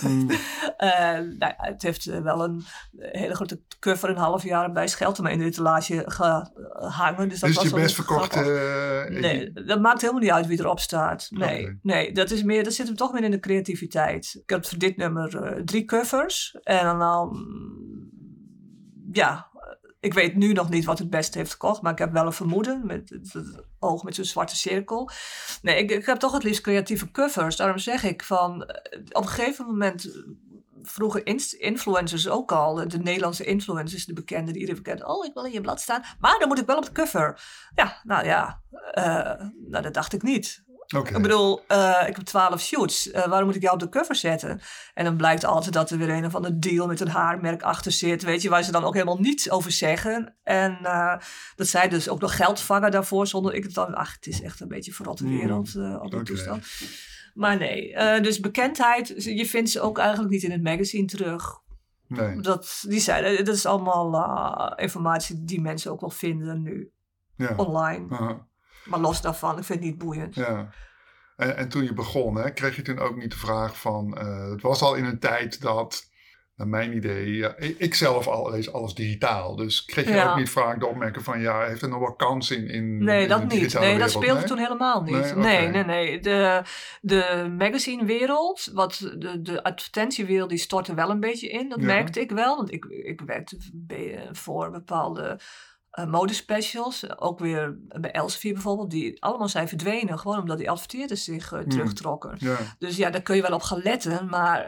Mm. 0.00 0.30
uh, 0.30 0.38
nou, 1.38 1.52
het 1.56 1.82
heeft 1.82 2.06
eh, 2.06 2.20
wel 2.20 2.44
een 2.44 2.64
hele 2.94 3.34
grote 3.34 3.60
cover 3.78 4.08
een 4.08 4.16
half 4.16 4.42
jaar 4.42 4.72
bij 4.72 4.88
Scheltema 4.88 5.28
in 5.28 5.38
de 5.38 5.44
etalage 5.44 6.02
gehangen. 6.06 7.28
Dus, 7.28 7.40
dat 7.40 7.48
dus 7.48 7.58
was 7.58 7.68
je 7.68 7.74
best 7.74 7.94
verkocht? 7.94 8.34
nee, 9.08 9.52
dat 9.52 9.80
maakt 9.80 10.00
helemaal 10.00 10.22
niet 10.22 10.30
uit 10.30 10.46
wie 10.46 10.60
erop 10.60 10.80
staat. 10.80 11.28
Nee, 11.30 11.78
nee 11.82 12.12
dat, 12.12 12.30
is 12.30 12.42
meer, 12.42 12.64
dat 12.64 12.72
zit 12.72 12.86
hem 12.86 12.96
toch 12.96 13.12
meer 13.12 13.24
in 13.24 13.30
de 13.30 13.40
creativiteit. 13.40 14.38
Ik 14.42 14.50
heb 14.50 14.66
voor 14.66 14.78
dit 14.78 14.96
nummer 14.96 15.60
drie 15.64 15.84
covers. 15.84 16.58
En 16.62 16.98
dan, 16.98 17.46
ja, 19.12 19.49
ik 20.00 20.14
weet 20.14 20.36
nu 20.36 20.52
nog 20.52 20.68
niet 20.68 20.84
wat 20.84 20.98
het 20.98 21.10
beste 21.10 21.38
heeft 21.38 21.50
gekocht, 21.50 21.82
maar 21.82 21.92
ik 21.92 21.98
heb 21.98 22.12
wel 22.12 22.26
een 22.26 22.32
vermoeden 22.32 22.86
met 22.86 23.10
het, 23.10 23.64
oog 23.78 24.02
met 24.02 24.14
zo'n 24.14 24.24
zwarte 24.24 24.56
cirkel. 24.56 25.10
Nee, 25.62 25.76
ik, 25.76 25.90
ik, 25.90 26.06
heb 26.06 26.18
toch 26.18 26.32
het 26.32 26.42
liefst 26.42 26.60
creatieve 26.60 27.10
covers. 27.10 27.56
Daarom 27.56 27.78
zeg 27.78 28.02
ik 28.02 28.22
van 28.22 28.64
eh, 28.64 29.00
op 29.12 29.22
een 29.22 29.28
gegeven 29.28 29.66
moment 29.66 30.04
eh, 30.04 30.20
vroegen 30.82 31.24
influencers 31.58 32.28
ook 32.28 32.52
al, 32.52 32.88
de 32.88 32.98
Nederlandse 32.98 33.44
influencers, 33.44 34.06
de 34.06 34.12
bekende 34.12 34.52
die 34.52 34.60
iedereen 34.60 34.82
kent. 34.82 35.04
Oh, 35.04 35.24
ik 35.24 35.34
wil 35.34 35.44
in 35.44 35.52
je 35.52 35.60
blad 35.60 35.80
staan, 35.80 36.02
maar 36.18 36.38
dan 36.38 36.48
moet 36.48 36.60
ik 36.60 36.66
wel 36.66 36.76
op 36.76 36.84
de 36.84 36.92
cover. 36.92 37.42
Ja, 37.74 38.00
nou 38.02 38.24
ja, 38.24 38.62
uh, 38.94 39.48
nou 39.68 39.82
dat 39.82 39.94
dacht 39.94 40.12
ik 40.12 40.22
niet. 40.22 40.64
Ik 40.90 41.22
bedoel, 41.22 41.60
uh, 41.68 42.04
ik 42.06 42.16
heb 42.16 42.24
twaalf 42.24 42.60
shoots. 42.60 43.06
Uh, 43.06 43.26
waarom 43.26 43.46
moet 43.46 43.54
ik 43.56 43.62
jou 43.62 43.74
op 43.74 43.80
de 43.80 43.88
cover 43.88 44.14
zetten? 44.14 44.60
En 44.94 45.04
dan 45.04 45.16
blijkt 45.16 45.44
altijd 45.44 45.74
dat 45.74 45.90
er 45.90 45.98
weer 45.98 46.10
een 46.10 46.24
of 46.24 46.34
ander 46.34 46.60
deal 46.60 46.86
met 46.86 47.00
een 47.00 47.08
haarmerk 47.08 47.62
achter 47.62 47.92
zit. 47.92 48.22
Weet 48.22 48.42
je, 48.42 48.48
waar 48.48 48.62
ze 48.62 48.72
dan 48.72 48.84
ook 48.84 48.94
helemaal 48.94 49.18
niets 49.18 49.50
over 49.50 49.72
zeggen. 49.72 50.36
En 50.42 50.78
uh, 50.82 51.16
dat 51.56 51.66
zij 51.66 51.88
dus 51.88 52.08
ook 52.08 52.20
nog 52.20 52.36
geld 52.36 52.60
vangen 52.60 52.90
daarvoor 52.90 53.26
zonder 53.26 53.54
ik 53.54 53.62
het 53.62 53.74
dan... 53.74 53.94
Ach, 53.94 54.14
het 54.14 54.26
is 54.26 54.42
echt 54.42 54.60
een 54.60 54.68
beetje 54.68 54.92
verrotte 54.92 55.24
hmm. 55.24 55.38
wereld 55.38 55.76
op 56.00 56.10
de 56.10 56.22
toestand. 56.22 56.66
Maar 57.34 57.56
nee, 57.56 57.94
dus 58.20 58.40
bekendheid, 58.40 59.14
je 59.16 59.46
vindt 59.46 59.70
ze 59.70 59.80
ook 59.80 59.98
eigenlijk 59.98 60.30
niet 60.30 60.42
in 60.42 60.50
het 60.50 60.62
magazine 60.62 61.06
terug. 61.06 61.58
Nee. 62.06 62.40
Dat, 62.40 62.84
die 62.88 63.00
zeiden, 63.00 63.44
dat 63.44 63.54
is 63.54 63.66
allemaal 63.66 64.74
informatie 64.74 65.44
die 65.44 65.60
mensen 65.60 65.90
ook 65.90 66.00
wel 66.00 66.10
vinden 66.10 66.62
nu. 66.62 66.90
Ja. 67.36 67.54
Online. 67.56 68.06
Maar 68.84 69.00
los 69.00 69.22
daarvan, 69.22 69.58
ik 69.58 69.64
vind 69.64 69.78
het 69.78 69.88
niet 69.88 69.98
boeiend. 69.98 70.34
Ja. 70.34 70.70
En, 71.36 71.56
en 71.56 71.68
toen 71.68 71.84
je 71.84 71.94
begon, 71.94 72.36
hè, 72.36 72.50
kreeg 72.50 72.76
je 72.76 72.82
toen 72.82 72.98
ook 72.98 73.16
niet 73.16 73.30
de 73.30 73.36
vraag 73.36 73.80
van... 73.80 74.18
Uh, 74.18 74.50
het 74.50 74.62
was 74.62 74.82
al 74.82 74.94
in 74.94 75.04
een 75.04 75.18
tijd 75.18 75.60
dat, 75.60 76.10
naar 76.56 76.68
mijn 76.68 76.96
idee... 76.96 77.36
Ja, 77.36 77.54
ik 77.56 77.94
zelf 77.94 78.26
al 78.26 78.50
lees 78.50 78.72
alles 78.72 78.94
digitaal. 78.94 79.56
Dus 79.56 79.84
kreeg 79.84 80.08
je 80.08 80.28
ook 80.28 80.36
niet 80.36 80.50
vaak 80.50 80.80
de 80.80 80.86
opmerking 80.86 81.24
van... 81.24 81.40
Ja, 81.40 81.66
heeft 81.66 81.82
er 81.82 81.88
nog 81.88 81.98
wel 81.98 82.14
kans 82.14 82.50
in, 82.50 82.68
in 82.68 83.04
Nee, 83.04 83.28
dat 83.28 83.48
niet. 83.48 83.78
Nee, 83.78 83.98
dat 83.98 84.10
speelde 84.10 84.42
toen 84.42 84.58
helemaal 84.58 85.02
niet. 85.02 85.36
Nee, 85.36 85.68
nee, 85.68 85.84
nee, 85.84 86.20
De, 86.20 86.62
de 87.00 87.54
magazinewereld, 87.58 88.70
wat 88.72 89.12
de, 89.18 89.42
de 89.42 89.62
advertentiewereld, 89.62 90.50
die 90.50 90.58
stortte 90.58 90.94
wel 90.94 91.10
een 91.10 91.20
beetje 91.20 91.48
in. 91.48 91.68
Dat 91.68 91.80
merkte 91.80 92.20
ik 92.20 92.30
wel. 92.30 92.56
Want 92.56 92.72
ik, 92.72 92.84
ik 92.84 93.20
werkte 93.20 93.58
voor 94.32 94.70
bepaalde 94.70 95.40
modespecials. 96.06 97.18
Ook 97.18 97.38
weer 97.38 97.78
bij 98.00 98.10
Elsevier 98.10 98.52
bijvoorbeeld. 98.52 98.90
Die 98.90 99.22
allemaal 99.22 99.48
zijn 99.48 99.68
verdwenen. 99.68 100.18
Gewoon 100.18 100.38
omdat 100.38 100.58
die 100.58 100.70
adverteerders 100.70 101.24
zich 101.24 101.52
uh, 101.52 101.60
terugtrokken. 101.60 102.38
Dus 102.78 102.96
ja, 102.96 103.10
daar 103.10 103.22
kun 103.22 103.36
je 103.36 103.42
wel 103.42 103.54
op 103.54 103.62
gaan 103.62 103.82
letten. 103.82 104.28
Maar 104.28 104.66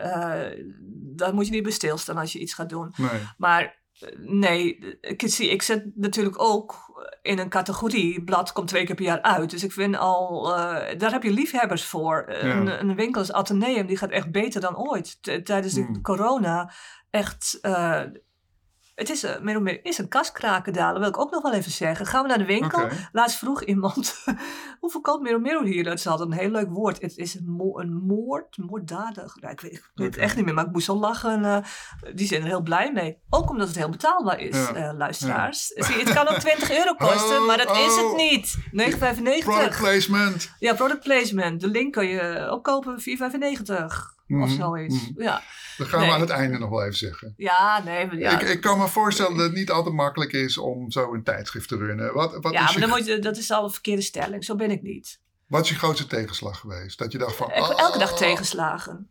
daar 1.17 1.35
moet 1.35 1.47
je 1.47 1.53
niet 1.53 1.63
bij 1.63 1.73
stilstaan 1.73 2.17
als 2.17 2.33
je 2.33 2.39
iets 2.39 2.55
gaat 2.55 2.69
doen. 2.69 2.93
Nee. 2.97 3.21
Maar 3.37 3.81
nee, 4.19 4.79
ik, 5.01 5.23
zie, 5.27 5.51
ik 5.51 5.63
zit 5.63 5.85
natuurlijk 5.95 6.43
ook 6.43 6.91
in 7.23 7.39
een 7.39 7.49
categorie. 7.49 8.25
Blad 8.25 8.53
komt 8.53 8.69
twee 8.69 8.85
keer 8.85 8.95
per 8.95 9.05
jaar 9.05 9.23
uit. 9.23 9.51
Dus 9.51 9.65
ik 9.65 9.73
vind 9.73 9.97
al, 9.97 10.45
daar 10.99 11.13
heb 11.13 11.23
je 11.23 11.33
liefhebbers 11.33 11.85
voor. 11.85 12.25
Een, 12.29 12.81
een, 12.81 12.95
winkel 12.95 13.21
als 13.21 13.33
Atheneum, 13.33 13.87
die 13.87 13.97
gaat 13.97 14.11
echt 14.11 14.31
beter 14.31 14.61
dan 14.61 14.77
ooit. 14.77 15.23
tijdens 15.45 15.75
de 15.75 15.83
hmm. 15.83 16.03
corona 16.03 16.73
echt 17.11 17.59
het 18.95 19.11
is, 19.11 19.25
uh, 19.25 19.39
meer 19.41 19.57
of 19.57 19.63
meer 19.63 19.85
is 19.85 19.99
een 19.99 20.09
kastkrakendalen, 20.09 21.01
wil 21.01 21.09
ik 21.09 21.19
ook 21.19 21.31
nog 21.31 21.43
wel 21.43 21.53
even 21.53 21.71
zeggen. 21.71 22.07
Gaan 22.07 22.23
we 22.23 22.29
naar 22.29 22.39
de 22.39 22.45
winkel. 22.45 22.89
Laatst 23.13 23.39
vroeg 23.39 23.65
iemand, 23.65 24.23
hoe 24.81 24.91
verkoopt 24.91 25.23
Mero 25.23 25.65
hier? 25.65 25.85
Dat 25.85 25.99
is 25.99 26.07
altijd 26.07 26.31
een 26.31 26.39
heel 26.39 26.51
leuk 26.51 26.71
woord. 26.71 27.01
Het 27.01 27.17
is 27.17 27.35
een, 27.35 27.51
mo 27.51 27.79
een 27.79 27.93
moord, 27.93 28.57
moorddadig. 28.57 29.37
Nou, 29.41 29.53
ik 29.53 29.61
weet, 29.61 29.73
ik 29.73 29.91
weet 29.95 30.07
het 30.07 30.17
echt 30.17 30.37
niet 30.37 30.45
meer, 30.45 30.55
maar 30.55 30.67
ik 30.67 30.73
moest 30.73 30.89
al 30.89 30.99
lachen. 30.99 31.43
Uh, 31.43 31.57
die 32.15 32.27
zijn 32.27 32.41
er 32.41 32.47
heel 32.47 32.63
blij 32.63 32.93
mee. 32.93 33.19
Ook 33.31 33.51
omdat 33.51 33.69
het 33.69 33.77
heel 33.77 33.89
betaalbaar 33.89 34.39
is, 34.39 34.57
ja. 34.57 34.77
uh, 34.77 34.99
luisteraars. 34.99 35.73
Ja. 35.75 35.85
Zie, 35.85 35.97
het 35.97 36.13
kan 36.13 36.29
ook 36.29 36.39
20 36.39 36.71
euro 36.71 36.95
kosten, 37.09 37.41
oh, 37.41 37.47
maar 37.47 37.59
dat 37.59 37.77
is 37.77 37.97
het 37.97 38.05
oh. 38.05 38.17
niet. 38.17 38.57
9,95. 38.93 39.45
Product 39.45 39.79
placement. 39.79 40.53
Ja, 40.59 40.75
product 40.75 41.03
placement. 41.03 41.61
De 41.61 41.69
link 41.69 41.93
kan 41.93 42.07
je 42.07 42.47
ook 42.51 42.65
kopen, 42.65 43.01
4,95. 43.01 44.13
Mm 44.27 44.43
Of 44.43 44.49
mhm, 44.49 44.59
zoiets. 44.59 44.95
Mm 44.95 45.23
Ja. 45.23 45.43
Dat 45.77 45.87
gaan 45.87 46.01
we 46.01 46.13
aan 46.13 46.21
het 46.21 46.31
einde 46.31 46.59
nog 46.59 46.71
wel 46.71 46.83
even 46.83 46.97
zeggen. 46.97 47.35
Ja, 47.37 47.83
nee. 47.85 48.17
Ja. 48.17 48.41
Ik, 48.41 48.49
ik, 48.49 48.61
kan 48.61 48.79
me 48.79 48.89
voorstellen 48.89 49.37
dat 49.37 49.47
het 49.47 49.55
niet 49.55 49.71
altijd 49.71 49.95
makkelijk 49.95 50.33
is 50.33 50.59
om 50.59 50.91
zo 50.91 51.13
een 51.13 51.23
tijdschrift 51.23 51.69
te 51.69 51.77
runnen. 51.77 52.15
Wat, 52.15 52.37
wat 52.41 52.53
ja, 52.53 52.63
maar 52.63 52.81
dan 52.81 52.89
moet 52.89 53.07
je, 53.07 53.19
dat 53.19 53.37
is 53.37 53.51
al 53.51 53.65
een 53.65 53.71
verkeerde 53.71 54.03
stelling. 54.03 54.45
Zo 54.45 54.55
ben 54.55 54.71
ik 54.71 54.83
niet. 54.83 55.21
Wat 55.47 55.63
is 55.65 55.69
je 55.69 55.75
grootste 55.75 56.07
tegenslag 56.07 56.59
geweest? 56.59 56.99
Dat 56.99 57.13
je 57.13 57.19
dacht 57.19 57.37
van... 57.37 57.51
Elke 57.51 57.99
dag 57.99 58.17
tegenslagen 58.17 59.11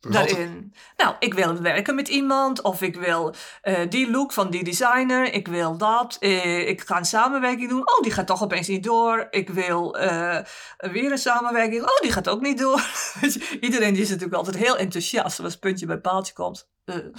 daarin. 0.00 0.74
Nou, 0.96 1.14
ik 1.18 1.34
wil 1.34 1.60
werken 1.60 1.94
met 1.94 2.08
iemand 2.08 2.62
of 2.62 2.82
ik 2.82 2.96
wil 2.96 3.34
uh, 3.62 3.78
die 3.88 4.10
look 4.10 4.32
van 4.32 4.50
die 4.50 4.64
designer, 4.64 5.32
ik 5.32 5.48
wil 5.48 5.76
dat, 5.76 6.16
uh, 6.20 6.68
ik 6.68 6.80
ga 6.80 6.96
een 6.96 7.04
samenwerking 7.04 7.68
doen. 7.68 7.88
Oh, 7.88 8.02
die 8.02 8.12
gaat 8.12 8.26
toch 8.26 8.42
opeens 8.42 8.68
niet 8.68 8.84
door. 8.84 9.26
Ik 9.30 9.50
wil 9.50 9.96
uh, 9.96 10.38
weer 10.78 11.12
een 11.12 11.18
samenwerking. 11.18 11.82
Oh, 11.82 12.00
die 12.00 12.12
gaat 12.12 12.28
ook 12.28 12.40
niet 12.40 12.58
door. 12.58 12.82
Iedereen 13.60 13.96
is 13.96 14.08
natuurlijk 14.08 14.36
altijd 14.36 14.56
heel 14.56 14.76
enthousiast 14.76 15.40
als 15.40 15.52
het 15.52 15.60
puntje 15.60 15.86
bij 15.86 15.98
paaltje 15.98 16.32
komt. 16.32 16.68
Uh, 16.90 17.14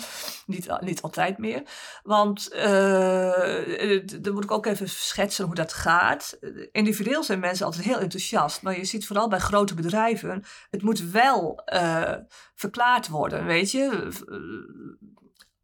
niet, 0.45 0.81
niet 0.81 1.01
altijd 1.01 1.37
meer. 1.37 1.63
Want 2.03 2.49
uh, 2.53 4.05
dan 4.21 4.33
moet 4.33 4.43
ik 4.43 4.51
ook 4.51 4.65
even 4.65 4.89
schetsen 4.89 5.45
hoe 5.45 5.55
dat 5.55 5.73
gaat. 5.73 6.39
Individueel 6.71 7.23
zijn 7.23 7.39
mensen 7.39 7.65
altijd 7.65 7.85
heel 7.85 7.99
enthousiast. 7.99 8.61
Maar 8.61 8.77
je 8.77 8.85
ziet 8.85 9.07
vooral 9.07 9.27
bij 9.27 9.39
grote 9.39 9.73
bedrijven, 9.73 10.43
het 10.69 10.81
moet 10.81 11.11
wel 11.11 11.63
verklaard 12.55 13.07
worden, 13.07 13.45
weet 13.45 13.71
je. 13.71 14.09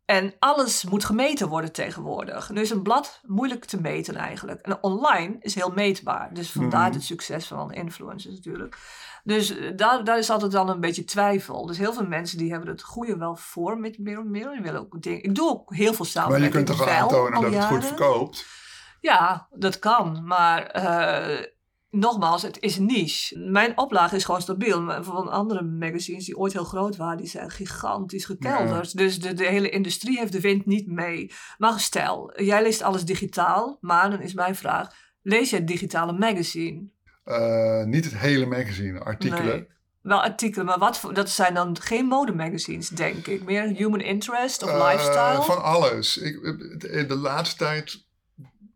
En 0.08 0.34
alles 0.40 0.84
moet 0.84 1.06
gemeten 1.06 1.48
worden 1.48 1.72
tegenwoordig. 1.72 2.50
Nu 2.50 2.62
is 2.62 2.70
een 2.70 2.82
blad 2.82 3.20
moeilijk 3.26 3.66
te 3.66 3.82
meten 3.82 4.16
eigenlijk. 4.16 4.62
En 4.62 4.84
online 4.84 5.36
is 5.40 5.56
heel 5.56 5.72
meetbaar. 5.76 6.34
Dus 6.34 6.52
vandaar 6.52 6.86
Mhm. 6.88 6.94
het 6.94 7.04
succes 7.04 7.48
van 7.48 7.74
influencers 7.74 8.36
natuurlijk. 8.36 8.78
Dus 9.24 9.58
eh, 9.58 9.72
daar, 9.76 10.04
daar 10.04 10.18
is 10.18 10.30
altijd 10.30 10.52
dan 10.52 10.70
een 10.70 10.80
beetje 10.80 11.04
twijfel. 11.04 11.66
Dus 11.66 11.78
heel 11.78 11.94
veel 11.94 12.08
mensen 12.08 12.38
die 12.38 12.52
hebben 12.52 12.70
het 12.70 12.84
goede 12.84 13.18
wel 13.18 13.36
voor 13.36 13.78
met 13.80 13.98
Mirror 14.00 14.26
Mirror. 14.26 14.54
Die 14.54 14.62
willen 14.62 14.80
ook 14.80 15.02
dingen. 15.02 15.24
Ik 15.24 15.36
doe 15.36 15.50
ook 15.50 15.76
heel 15.76 15.94
veel 15.94 16.06
Maar 16.06 16.06
je 16.06 16.12
samenwerking. 16.30 16.52
kunt 16.66 16.78
toch 16.78 16.88
aantonen 16.90 17.42
dat 17.42 17.54
het 17.54 17.64
goed 17.66 17.86
verkoopt? 17.86 18.46
Ja, 19.02 19.48
dat 19.52 19.80
kan. 19.80 20.22
Maar 20.26 20.64
eh, 20.66 21.46
nogmaals, 22.00 22.42
het 22.42 22.58
is 22.60 22.78
niche. 22.78 23.40
Mijn 23.40 23.78
oplage 23.78 24.16
is 24.16 24.26
gewoon 24.26 24.42
stabiel. 24.42 24.82
Maar 24.82 25.04
van 25.04 25.28
andere 25.32 25.62
magazines 25.64 26.26
die 26.26 26.38
ooit 26.38 26.54
heel 26.54 26.64
groot 26.64 26.96
waren, 26.96 27.18
die 27.18 27.28
zijn 27.28 27.50
gigantisch 27.50 28.26
gekelderd. 28.26 28.98
Dus 28.98 29.20
de, 29.20 29.34
de 29.34 29.46
hele 29.46 29.70
industrie 29.70 30.18
heeft 30.18 30.32
de 30.32 30.42
wind 30.42 30.66
niet 30.66 30.88
mee. 30.88 31.32
Maar 31.58 31.80
stel, 31.80 32.42
jij 32.42 32.62
leest 32.62 32.82
alles 32.82 33.06
digitaal. 33.06 33.78
Maar 33.82 34.10
dan 34.10 34.22
is 34.22 34.34
mijn 34.34 34.56
vraag, 34.56 34.90
lees 35.22 35.50
je 35.50 35.56
het 35.56 35.68
digitale 35.68 36.14
magazine? 36.14 36.90
Eh, 37.24 37.84
niet 37.84 38.06
het 38.06 38.18
hele 38.18 38.46
magazine, 38.46 39.00
artikelen. 39.00 39.46
Nee. 39.46 39.68
Wel 40.02 40.24
artikelen, 40.24 40.66
maar 40.66 40.78
wat 40.78 41.00
voor, 41.00 41.14
dat 41.14 41.30
zijn 41.30 41.54
dan 41.54 41.78
geen 41.82 42.06
modemagazines, 42.06 42.90
denk 42.90 43.28
ik. 43.28 43.44
Meer 43.44 43.64
human 43.64 44.02
interest 44.02 44.64
of 44.64 44.70
Eh, 44.70 44.90
lifestyle? 44.90 45.42
Van 45.44 45.64
alles. 45.64 46.18
Ik, 46.18 46.36
in 46.82 47.08
de 47.08 47.16
laatste 47.16 47.58
tijd 47.58 48.07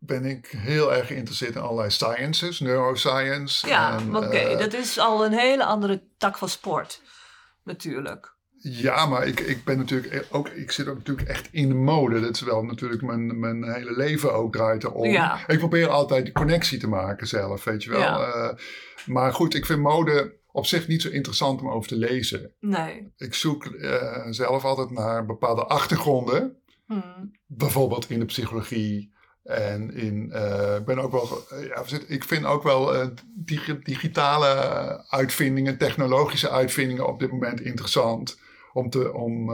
ben 0.04 0.26
ik 0.26 0.48
heel 0.58 0.94
erg 0.94 1.08
geïnteresseerd 1.08 1.56
in 1.56 1.62
allerlei 1.62 1.90
sciences, 1.90 2.60
neuroscience. 2.60 3.68
ja, 3.68 4.00
oké. 4.14 4.28
eh, 4.28 4.58
dat 4.58 4.74
is 4.74 5.00
al 5.00 5.26
een 5.26 5.34
hele 5.34 5.64
andere 5.64 6.04
tak 6.18 6.38
van 6.38 6.50
sport. 6.50 7.02
Natuurlijk. 7.64 8.36
Ja, 8.58 9.06
maar 9.06 9.28
ik, 9.28 9.40
ik 9.40 9.64
ben 9.64 9.78
natuurlijk 9.78 10.26
ook, 10.30 10.50
ik 10.50 10.72
zit 10.72 10.88
ook 10.88 10.98
natuurlijk 10.98 11.28
echt 11.28 11.48
in 11.52 11.68
de 11.68 11.74
mode. 11.74 12.20
Dat 12.20 12.36
is 12.36 12.42
wel 12.42 12.64
natuurlijk 12.64 13.02
mijn, 13.02 13.40
mijn 13.40 13.74
hele 13.74 13.96
leven 13.96 14.34
ook 14.34 14.54
draait 14.54 14.84
erom. 14.84 15.10
Ja. 15.10 15.48
Ik 15.48 15.58
probeer 15.58 15.88
altijd 15.88 16.26
de 16.26 16.32
connectie 16.32 16.80
te 16.80 16.88
maken 16.88 17.28
zelf, 17.28 17.64
weet 17.64 17.84
je 17.84 17.90
wel. 17.90 18.00
Ja. 18.00 18.34
Eh, 18.34 18.58
maar 19.06 19.34
goed, 19.34 19.56
ik 19.56 19.66
vind 19.66 19.80
mode 19.80 20.40
op 20.52 20.66
zich 20.66 20.88
niet 20.88 21.02
zo 21.02 21.10
interessant 21.10 21.62
om 21.62 21.70
over 21.70 21.90
te 21.90 21.98
lezen. 21.98 22.54
Nee. 22.60 23.14
Ik 23.18 23.34
zoek 23.34 23.66
eh, 23.66 24.26
zelf 24.30 24.64
altijd 24.64 24.92
naar 24.92 25.26
bepaalde 25.26 25.66
achtergronden. 25.66 26.56
Hmm. 26.86 27.32
bijvoorbeeld 27.46 28.10
in 28.10 28.20
de 28.20 28.26
psychologie 28.26 29.14
en 29.44 29.94
in, 29.94 30.32
eh, 30.32 30.76
ik 30.76 30.86
ben 30.86 31.00
ook 31.00 31.12
wel, 31.12 31.44
eh, 31.50 31.66
ja, 31.68 31.84
ik 32.08 32.24
vind 32.24 32.46
ook 32.46 32.64
wel 32.64 32.96
eh, 32.96 33.08
digi- 33.36 33.80
digitale 33.84 34.48
uitvindingen, 35.10 35.78
technologische 35.78 36.50
uitvindingen 36.50 37.08
op 37.08 37.20
dit 37.20 37.32
moment 37.32 37.62
interessant 37.62 38.40
om 38.74 38.90
te, 38.90 39.14
om, 39.14 39.48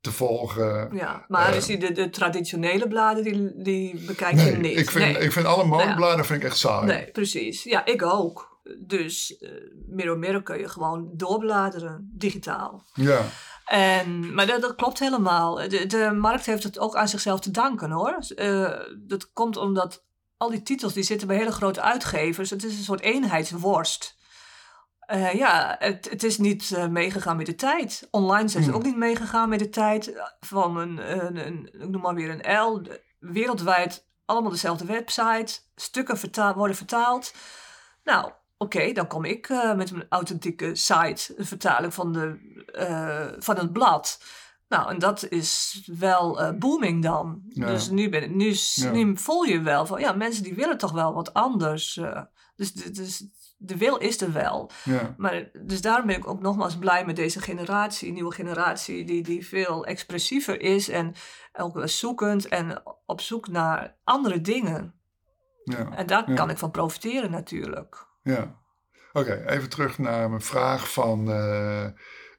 te 0.00 0.12
volgen. 0.12 0.88
Ja, 0.92 1.24
maar 1.28 1.52
dus 1.52 1.66
die, 1.66 1.78
de, 1.78 1.92
de 1.92 2.10
traditionele 2.10 2.88
bladen, 2.88 3.24
die, 3.24 3.62
die 3.62 4.04
bekijk 4.06 4.38
je 4.38 4.42
Nee, 4.50 4.56
niet. 4.56 4.78
ik 4.78 4.90
vind, 4.90 5.12
nee. 5.12 5.22
ik 5.24 5.32
vind 5.32 5.46
alle 5.46 5.64
modebladen 5.64 6.24
vind 6.24 6.42
ik 6.42 6.48
echt 6.48 6.58
saai. 6.58 6.86
nee, 6.86 7.10
precies. 7.10 7.62
Ja, 7.62 7.84
ik 7.84 8.02
ook. 8.02 8.60
Dus 8.78 9.44
meer 9.86 10.12
of 10.12 10.18
meer 10.18 10.42
kun 10.42 10.58
je 10.58 10.68
gewoon 10.68 11.10
doorbladeren, 11.14 12.10
digitaal. 12.14 12.84
Ja, 12.94 13.20
En, 13.64 14.34
maar 14.34 14.46
dat, 14.46 14.60
dat 14.60 14.74
klopt 14.74 14.98
helemaal. 14.98 15.54
De, 15.54 15.86
de 15.86 16.12
markt 16.12 16.46
heeft 16.46 16.62
het 16.62 16.78
ook 16.78 16.96
aan 16.96 17.08
zichzelf 17.08 17.40
te 17.40 17.50
danken 17.50 17.90
hoor. 17.90 18.16
Eh, 18.36 18.80
dat 18.98 19.32
komt 19.32 19.56
omdat 19.56 20.04
al 20.36 20.50
die 20.50 20.62
titels 20.62 20.92
die 20.92 21.02
zitten 21.02 21.26
bij 21.26 21.36
hele 21.36 21.52
grote 21.52 21.80
uitgevers. 21.80 22.50
Het 22.50 22.64
is 22.64 22.76
een 22.76 22.84
soort 22.84 23.00
eenheidsworst. 23.00 24.16
Eh, 24.98 25.34
ja, 25.34 25.76
het, 25.78 26.10
het 26.10 26.22
is 26.22 26.38
niet 26.38 26.72
eh, 26.72 26.86
meegegaan 26.86 27.36
met 27.36 27.46
de 27.46 27.54
tijd. 27.54 28.08
Online 28.10 28.48
zijn 28.48 28.62
ze 28.62 28.70
Hmm. 28.70 28.78
ook 28.78 28.84
niet 28.86 28.96
meegegaan 28.96 29.48
met 29.48 29.58
de 29.58 29.68
tijd. 29.68 30.12
Van 30.40 30.76
een, 30.76 31.24
een, 31.26 31.46
een 31.46 31.68
ik 31.72 31.88
noem 31.88 32.00
maar 32.00 32.14
weer 32.14 32.30
een 32.30 32.60
L. 32.60 32.82
Wereldwijd 33.18 34.06
allemaal 34.24 34.50
dezelfde 34.50 34.84
website. 34.84 35.60
Stukken 35.74 36.54
worden 36.54 36.76
vertaald. 36.76 37.34
Nou, 38.04 38.32
oké, 38.62 38.92
dan 38.92 39.06
kom 39.06 39.24
ik 39.24 39.48
eh, 39.48 39.74
met 39.74 39.92
mijn 39.92 40.06
authentieke 40.08 40.74
site, 40.74 41.34
een 41.36 41.46
vertaling 41.46 41.94
van, 41.94 42.12
de, 42.12 42.38
eh, 42.72 43.28
van 43.38 43.56
het 43.56 43.72
blad. 43.72 44.22
Nou, 44.68 44.90
en 44.90 44.98
dat 44.98 45.28
is 45.28 45.82
wel 45.98 46.40
eh, 46.40 46.52
booming 46.58 47.02
dan. 47.02 47.42
Ja. 47.48 47.66
Dus 47.66 47.88
nu, 47.90 48.08
ben, 48.08 48.36
nu, 48.36 48.54
Ja. 48.74 48.90
nu 48.90 49.16
voel 49.16 49.42
je 49.42 49.60
wel 49.60 49.86
van, 49.86 50.00
ja, 50.00 50.12
mensen 50.12 50.42
die 50.42 50.54
willen 50.54 50.78
toch 50.78 50.92
wel 50.92 51.14
wat 51.14 51.34
anders. 51.34 52.00
dus, 52.56 52.72
de- 52.72 52.90
dus 52.90 53.26
de 53.58 53.76
wil 53.76 53.96
is 53.96 54.20
er 54.20 54.32
wel. 54.32 54.70
ja, 54.84 55.14
Maar, 55.16 55.50
dus 55.64 55.80
daarom 55.80 56.06
ben 56.06 56.16
ik 56.16 56.28
ook 56.28 56.40
nogmaals 56.40 56.76
blij 56.78 57.04
met 57.04 57.16
deze 57.16 57.40
generatie, 57.40 58.12
nieuwe 58.12 58.34
generatie, 58.34 59.04
die, 59.04 59.22
die 59.22 59.46
veel 59.46 59.84
expressiever 59.84 60.60
is 60.60 60.88
en 60.88 61.14
ook 61.52 61.74
wel 61.74 61.88
zoekend 61.88 62.48
en 62.48 62.82
op 63.06 63.20
zoek 63.20 63.48
naar 63.48 63.96
andere 64.04 64.40
dingen. 64.40 64.94
ja. 65.64 65.90
En 65.96 66.06
daar 66.06 66.34
kan 66.34 66.50
ik 66.50 66.58
van 66.58 66.70
profiteren 66.70 67.30
natuurlijk. 67.30 68.06
Ja. 68.22 68.60
Oké, 69.12 69.44
even 69.46 69.68
terug 69.68 69.98
naar 69.98 70.28
mijn 70.30 70.42
vraag 70.42 70.92
van 70.92 71.32
eh, 71.32 71.86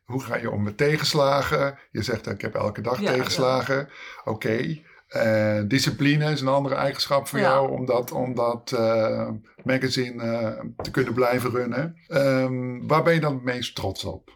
hoe 0.03 0.21
ga 0.23 0.35
je 0.37 0.51
om 0.51 0.63
met 0.63 0.77
tegenslagen? 0.77 1.77
Je 1.91 2.01
zegt 2.03 2.27
ik 2.27 2.41
heb 2.41 2.55
elke 2.55 2.81
dag 2.81 3.01
Ja, 3.01 3.11
tegenslagen. 3.11 3.89
Oké. 4.23 4.81
Eh, 5.07 5.61
discipline 5.67 6.31
is 6.31 6.41
een 6.41 6.47
andere 6.47 6.75
eigenschap 6.75 7.27
voor 7.27 7.39
Ja. 7.39 7.49
jou 7.49 7.71
om 7.71 7.85
dat, 7.85 8.11
om 8.11 8.35
dat 8.35 8.71
eh, 8.71 9.29
magazine 9.63 10.73
te 10.75 10.91
kunnen 10.91 11.13
blijven 11.13 11.49
runnen. 11.49 11.95
Ehm, 12.07 12.87
waar 12.87 13.03
ben 13.03 13.13
je 13.13 13.19
dan 13.19 13.33
het 13.33 13.43
meest 13.43 13.75
trots 13.75 14.03
op? 14.03 14.31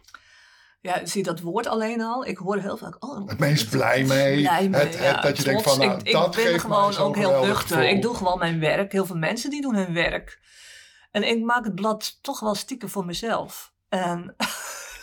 Ja, 0.80 1.06
zie 1.06 1.22
dat 1.22 1.40
woord 1.40 1.66
alleen 1.66 2.00
al? 2.02 2.26
Ik 2.26 2.36
hoor 2.38 2.56
heel 2.58 2.76
vaak. 2.76 3.04
Oh, 3.04 3.28
Het 3.28 3.38
meest 3.38 3.70
blij 3.70 4.04
mee? 4.04 4.40
Blij 4.40 4.68
mee, 4.68 4.80
Het- 4.80 4.94
het 4.94 5.02
ja, 5.04 5.20
dat 5.20 5.36
je 5.36 5.44
denkt 5.44 5.62
van, 5.62 5.78
nou, 5.78 6.00
ik, 6.02 6.12
dat 6.12 6.26
ik 6.26 6.32
geeft 6.42 6.44
ben 6.44 6.70
mij 6.70 6.78
gewoon 6.78 6.96
ook 6.96 7.16
heel 7.16 7.44
nuchter. 7.46 7.88
Ik 7.88 8.02
doe 8.02 8.14
gewoon 8.14 8.38
mijn 8.38 8.60
werk. 8.60 8.92
Heel 8.92 9.06
veel 9.06 9.16
mensen 9.16 9.50
die 9.50 9.62
doen 9.62 9.74
hun 9.74 9.94
werk. 9.94 10.38
En 11.10 11.28
ik 11.28 11.44
maak 11.44 11.64
het 11.64 11.74
blad 11.74 12.22
toch 12.22 12.40
wel 12.40 12.54
stiekem 12.54 12.88
voor 12.88 13.04
mezelf. 13.04 13.72
En 13.88 14.36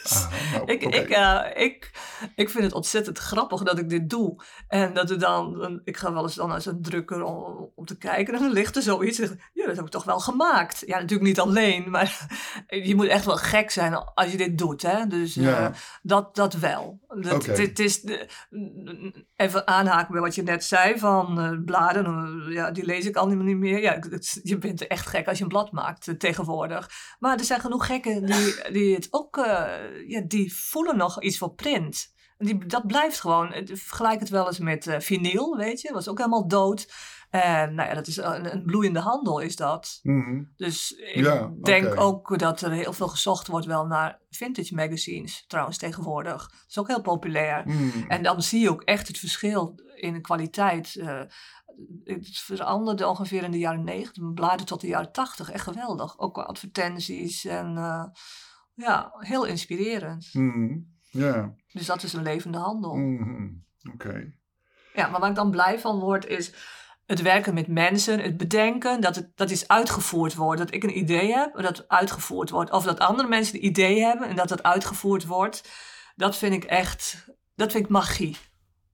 Ah, 0.15 0.31
nou, 0.53 0.71
ik, 0.71 0.83
ik, 0.83 1.09
eh, 1.09 1.41
ik, 1.53 1.91
ik 2.35 2.49
vind 2.49 2.63
het 2.63 2.73
ontzettend 2.73 3.17
grappig 3.17 3.63
dat 3.63 3.77
ik 3.79 3.89
dit 3.89 4.09
doe. 4.09 4.43
En 4.67 4.93
dat 4.93 5.09
er 5.09 5.19
dan, 5.19 5.81
ik 5.83 5.97
ga 5.97 6.13
wel 6.13 6.23
eens 6.23 6.35
dan 6.35 6.49
naar 6.49 6.61
zo'n 6.61 6.81
drukker 6.81 7.23
om, 7.23 7.71
om 7.75 7.85
te 7.85 7.97
kijken. 7.97 8.33
En 8.33 8.39
dan 8.39 8.51
ligt 8.51 8.75
er 8.75 8.81
zoiets. 8.81 9.17
Ja, 9.53 9.65
dat 9.65 9.75
heb 9.75 9.85
ik 9.85 9.91
toch 9.91 10.03
wel 10.03 10.19
gemaakt. 10.19 10.83
Ja, 10.85 10.95
natuurlijk 10.99 11.27
niet 11.27 11.39
alleen. 11.39 11.89
Maar 11.95 12.27
je 12.67 12.95
moet 12.95 13.07
echt 13.07 13.25
wel 13.25 13.37
gek 13.37 13.71
zijn 13.71 13.93
als 13.95 14.31
je 14.31 14.37
dit 14.37 14.57
doet. 14.57 14.81
Hè? 14.81 15.07
Dus 15.07 15.35
eh, 15.37 15.67
dat, 16.01 16.35
dat 16.35 16.53
wel. 16.53 16.99
Dat, 17.07 17.45
dit 17.55 17.79
is 17.79 18.03
even 19.35 19.67
aanhaken 19.67 20.11
bij 20.11 20.21
wat 20.21 20.35
je 20.35 20.43
net 20.43 20.63
zei 20.63 20.99
van 20.99 21.39
eh, 21.39 21.51
bladen. 21.65 22.43
ja, 22.51 22.71
die 22.71 22.85
lees 22.85 23.05
ik 23.05 23.15
al 23.15 23.27
niet 23.27 23.57
meer. 23.57 23.79
Ja, 23.81 23.93
het- 24.09 24.39
je 24.43 24.57
bent 24.57 24.87
echt 24.87 25.07
gek 25.07 25.27
als 25.27 25.37
je 25.37 25.43
een 25.43 25.49
blad 25.49 25.71
maakt 25.71 26.19
tegenwoordig. 26.19 26.89
Maar 27.19 27.37
er 27.37 27.43
zijn 27.43 27.59
genoeg 27.59 27.85
gekken 27.85 28.25
die, 28.25 28.71
die 28.71 28.95
het 28.95 29.07
ook, 29.11 29.37
ja, 30.07 30.21
die 30.21 30.55
voelen 30.55 30.97
nog 30.97 31.21
iets 31.21 31.37
voor 31.37 31.53
print. 31.53 32.13
Die, 32.37 32.65
dat 32.65 32.87
blijft 32.87 33.19
gewoon. 33.19 33.53
Vergelijk 33.73 34.19
het 34.19 34.29
wel 34.29 34.47
eens 34.47 34.59
met 34.59 34.87
eh 34.87 34.99
vinyl, 34.99 35.57
weet 35.57 35.81
je. 35.81 35.93
was 35.93 36.07
ook 36.07 36.17
helemaal 36.17 36.47
dood. 36.47 36.93
En 37.29 37.73
nou 37.75 37.89
ja, 37.89 37.95
dat 37.95 38.07
is 38.07 38.17
een, 38.17 38.53
een 38.53 38.63
bloeiende 38.65 38.99
handel 38.99 39.39
is 39.39 39.55
dat. 39.55 39.99
Mhm. 40.03 40.43
Dus 40.55 40.91
ik 40.91 41.23
Ja, 41.23 41.51
denk 41.61 41.99
ook 41.99 42.39
dat 42.39 42.61
er 42.61 42.71
heel 42.71 42.93
veel 42.93 43.07
gezocht 43.07 43.47
wordt 43.47 43.65
wel 43.65 43.85
naar 43.85 44.19
vintage 44.29 44.75
magazines 44.75 45.43
trouwens 45.47 45.77
tegenwoordig. 45.77 46.49
Dat 46.49 46.65
is 46.67 46.77
ook 46.77 46.87
heel 46.87 47.01
populair. 47.01 47.63
Mhm. 47.65 48.03
En 48.07 48.23
dan 48.23 48.41
zie 48.41 48.61
je 48.61 48.69
ook 48.69 48.81
echt 48.81 49.07
het 49.07 49.17
verschil 49.17 49.79
in 49.95 50.13
de 50.13 50.21
kwaliteit. 50.21 50.95
eh, 50.95 51.21
het 52.03 52.37
veranderde 52.37 53.07
ongeveer 53.07 53.43
in 53.43 53.51
de 53.51 53.57
jaren 53.57 53.83
negentig, 53.83 54.33
bladen 54.33 54.65
tot 54.65 54.81
de 54.81 54.87
jaren 54.87 55.11
tachtig. 55.11 55.51
Echt 55.51 55.63
geweldig. 55.63 56.19
Ook 56.19 56.33
qua 56.33 56.43
advertenties 56.43 57.45
en 57.45 57.77
eh, 57.77 58.03
ja, 58.75 59.13
heel 59.17 59.45
inspirerend. 59.45 60.29
Mhm. 60.33 60.77
Ja. 61.09 61.53
Dus 61.71 61.85
dat 61.85 62.03
is 62.03 62.13
een 62.13 62.23
levende 62.23 62.57
handel. 62.57 62.95
Mhm. 62.95 63.47
Oké. 63.93 64.33
Ja, 64.93 65.07
maar 65.07 65.19
waar 65.19 65.29
ik 65.29 65.35
dan 65.35 65.51
blij 65.51 65.79
van 65.79 65.99
word 65.99 66.25
is 66.25 66.53
het 67.05 67.21
werken 67.21 67.53
met 67.53 67.67
mensen, 67.67 68.19
het 68.19 68.37
bedenken 68.37 69.01
dat 69.01 69.15
het 69.15 69.31
dat 69.35 69.51
iets 69.51 69.67
uitgevoerd 69.67 70.35
wordt. 70.35 70.59
Dat 70.59 70.73
ik 70.73 70.83
een 70.83 70.97
idee 70.97 71.33
heb 71.33 71.55
en 71.55 71.63
dat 71.63 71.77
het 71.77 71.89
uitgevoerd 71.89 72.49
wordt. 72.49 72.71
Of 72.71 72.83
dat 72.83 72.99
andere 72.99 73.27
mensen 73.27 73.55
een 73.55 73.65
idee 73.65 74.01
hebben 74.01 74.27
en 74.27 74.35
dat 74.35 74.49
het 74.49 74.63
uitgevoerd 74.63 75.25
wordt. 75.25 75.69
Dat 76.15 76.37
vind 76.37 76.53
ik 76.53 76.63
echt, 76.63 77.25
dat 77.55 77.71
vind 77.71 77.83
ik 77.83 77.89
magie. 77.89 78.37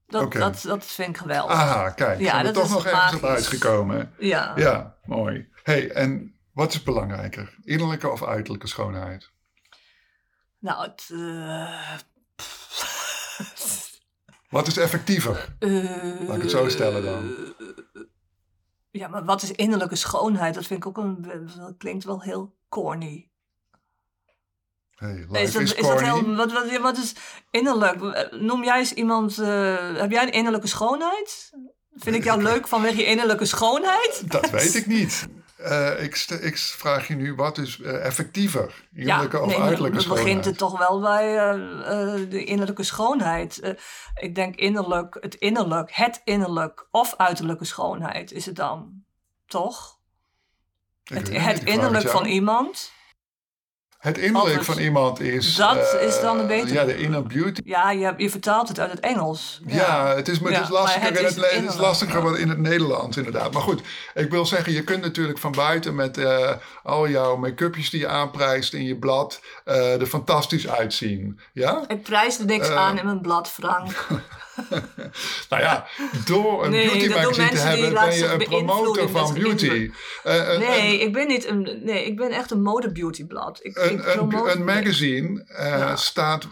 Dat, 0.06 0.32
dat, 0.32 0.62
dat 0.62 0.84
vind 0.84 1.08
ik 1.08 1.16
geweldig. 1.16 1.56
Aha, 1.56 1.90
kijk. 1.90 2.20
Ja, 2.20 2.30
zijn 2.30 2.46
we 2.46 2.52
dat 2.52 2.54
toch 2.54 2.64
is 2.64 2.70
nog 2.70 2.86
ergens 2.86 3.14
op 3.14 3.24
uitgekomen. 3.24 4.14
Ja. 4.18 4.52
Ja, 4.56 4.96
mooi. 5.04 5.48
hey, 5.62 5.90
en 5.90 6.34
wat 6.52 6.72
is 6.72 6.82
belangrijker? 6.82 7.58
Innerlijke 7.62 8.08
of 8.08 8.24
uiterlijke 8.24 8.66
schoonheid? 8.66 9.30
Nou, 10.62 10.82
het... 10.82 11.08
eh, 11.12 11.88
Wat 14.50 14.66
is 14.66 14.76
effectiever? 14.76 15.56
eh, 15.58 15.72
Laat 16.26 16.36
ik 16.36 16.42
het 16.42 16.50
zo 16.50 16.68
stellen 16.68 17.04
dan. 17.04 17.34
Ja, 18.90 19.08
maar 19.08 19.24
wat 19.24 19.42
is 19.42 19.52
innerlijke 19.52 19.96
schoonheid? 19.96 20.54
Dat 20.54 20.66
vind 20.66 20.80
ik 20.80 20.86
ook 20.86 20.96
een... 20.96 21.26
Dat 21.56 21.74
klinkt 21.78 22.04
wel 22.04 22.22
heel 22.22 22.54
corny. 22.68 23.30
Hey, 24.94 25.26
Nee, 25.28 25.42
is 25.42 25.52
dat, 25.52 25.62
is 25.62 25.74
is 25.74 25.86
dat 25.86 26.02
corny. 26.02 26.24
heel, 26.24 26.34
wat, 26.34 26.52
wat, 26.52 26.76
wat 26.80 26.96
is 26.98 27.14
innerlijk? 27.50 28.30
Noem 28.40 28.64
jij 28.64 28.78
eens 28.78 28.92
iemand, 28.92 29.38
eh, 29.38 29.96
heb 29.96 30.10
jij 30.10 30.22
een 30.22 30.32
innerlijke 30.32 30.66
schoonheid? 30.66 31.50
Vind 31.94 32.16
ik 32.16 32.24
jou 32.24 32.42
leuk 32.42 32.68
vanwege 32.68 32.96
je 32.96 33.04
innerlijke 33.04 33.44
schoonheid? 33.44 34.22
Dat 34.30 34.50
weet 34.50 34.74
ik 34.74 34.86
niet. 34.86 35.26
Eh, 35.62 36.02
ik, 36.02 36.16
ik 36.40 36.58
vraag 36.58 37.08
je 37.08 37.14
nu, 37.14 37.34
wat 37.34 37.58
is 37.58 37.80
eh, 37.80 38.04
effectiever? 38.06 38.88
Innerlijke 38.94 39.40
of 39.40 39.46
nee, 39.46 39.60
uiterlijke 39.60 39.96
dan 39.96 40.02
schoonheid? 40.02 40.26
begint 40.26 40.44
het 40.44 40.58
toch 40.58 40.78
wel 40.78 41.00
bij 41.00 41.38
eh, 41.38 42.30
de 42.30 42.44
innerlijke 42.44 42.82
schoonheid. 42.82 43.76
Ik 44.14 44.34
denk 44.34 44.54
innerlijk, 44.54 45.16
het 45.20 45.34
innerlijk, 45.34 45.94
het 45.94 46.20
innerlijk 46.24 46.86
of 46.90 47.14
uiterlijke 47.16 47.64
schoonheid 47.64 48.32
is 48.32 48.46
het 48.46 48.56
dan. 48.56 49.04
Toch? 49.46 49.98
Ik 51.04 51.16
Het, 51.16 51.44
het 51.44 51.64
innerlijk 51.64 52.08
van 52.08 52.24
iemand. 52.24 52.92
Het 54.02 54.18
innerlijk 54.18 54.64
van 54.64 54.78
iemand 54.78 55.20
is... 55.20 55.54
Dat 55.54 55.92
eh, 55.94 56.06
is 56.06 56.20
dan 56.20 56.38
een 56.38 56.46
betere- 56.46 56.74
Ja, 56.74 56.84
de 56.84 56.96
inner 56.96 57.22
beauty. 57.22 57.60
Ja, 57.64 57.90
je, 57.90 58.14
je 58.16 58.30
vertaalt 58.30 58.68
het 58.68 58.80
uit 58.80 58.90
het 58.90 59.00
Engels. 59.00 59.60
Ja, 59.66 60.14
het 60.16 60.28
is, 60.28 60.40
maar 60.40 60.52
het 60.52 60.62
is 60.62 60.68
lastiger, 60.68 61.08
het 61.08 61.18
in 61.36 61.64
het, 61.64 61.72
is 61.72 61.78
lastiger 61.80 62.22
wat 62.22 62.36
in 62.38 62.48
het 62.48 62.58
Nederlands 62.58 63.16
inderdaad. 63.16 63.52
Maar 63.52 63.62
goed, 63.62 63.80
ik 64.14 64.30
wil 64.30 64.46
zeggen, 64.46 64.72
je 64.72 64.84
kunt 64.84 65.02
natuurlijk 65.02 65.38
van 65.38 65.52
buiten 65.52 65.94
met 65.94 66.18
eh, 66.18 66.50
al 66.82 67.08
jouw 67.08 67.36
make-upjes 67.36 67.90
die 67.90 68.00
je 68.00 68.08
aanprijst 68.08 68.72
in 68.74 68.84
je 68.84 68.96
blad 68.98 69.40
eh, 69.64 70.00
er 70.00 70.06
fantastisch 70.06 70.68
uitzien. 70.68 71.40
Ja? 71.52 71.84
Ik 71.88 72.02
prijs 72.02 72.38
er 72.38 72.44
niks 72.46 72.68
Eh. 72.68 72.76
aan 72.76 72.98
in 72.98 73.04
mijn 73.04 73.20
blad, 73.20 73.48
Frank. 73.48 73.90
Nou 75.50 75.62
ja, 75.62 75.86
door 76.24 76.64
een 76.64 76.70
Nee, 76.70 76.86
beauty 76.86 77.08
dat 77.08 77.22
doen 77.22 77.30
magazine 77.30 77.48
te 77.50 77.56
hebben 77.56 77.92
ben 77.94 78.14
je 78.16 78.26
een 78.26 78.38
promotor 78.38 79.08
van 79.08 79.34
beauty. 79.34 79.90
Eh, 80.24 80.48
een- 80.52 80.60
Nee, 80.60 80.98
ik 81.00 81.12
ben 81.12 81.26
niet 81.28 81.46
een. 81.46 81.80
Nee, 81.84 82.04
ik 82.04 82.16
ben 82.16 82.30
echt 82.30 82.50
een 82.50 82.62
mode-beautyblad. 82.62 83.58
Ik, 83.62 83.76
ik 83.76 83.90
Een, 83.90 84.18
een, 84.18 84.50
een 84.50 84.64
magazine 84.64 85.44
eh, 85.44 85.66
Ja. 85.66 85.96
staat 85.96 86.44
eh, 86.44 86.48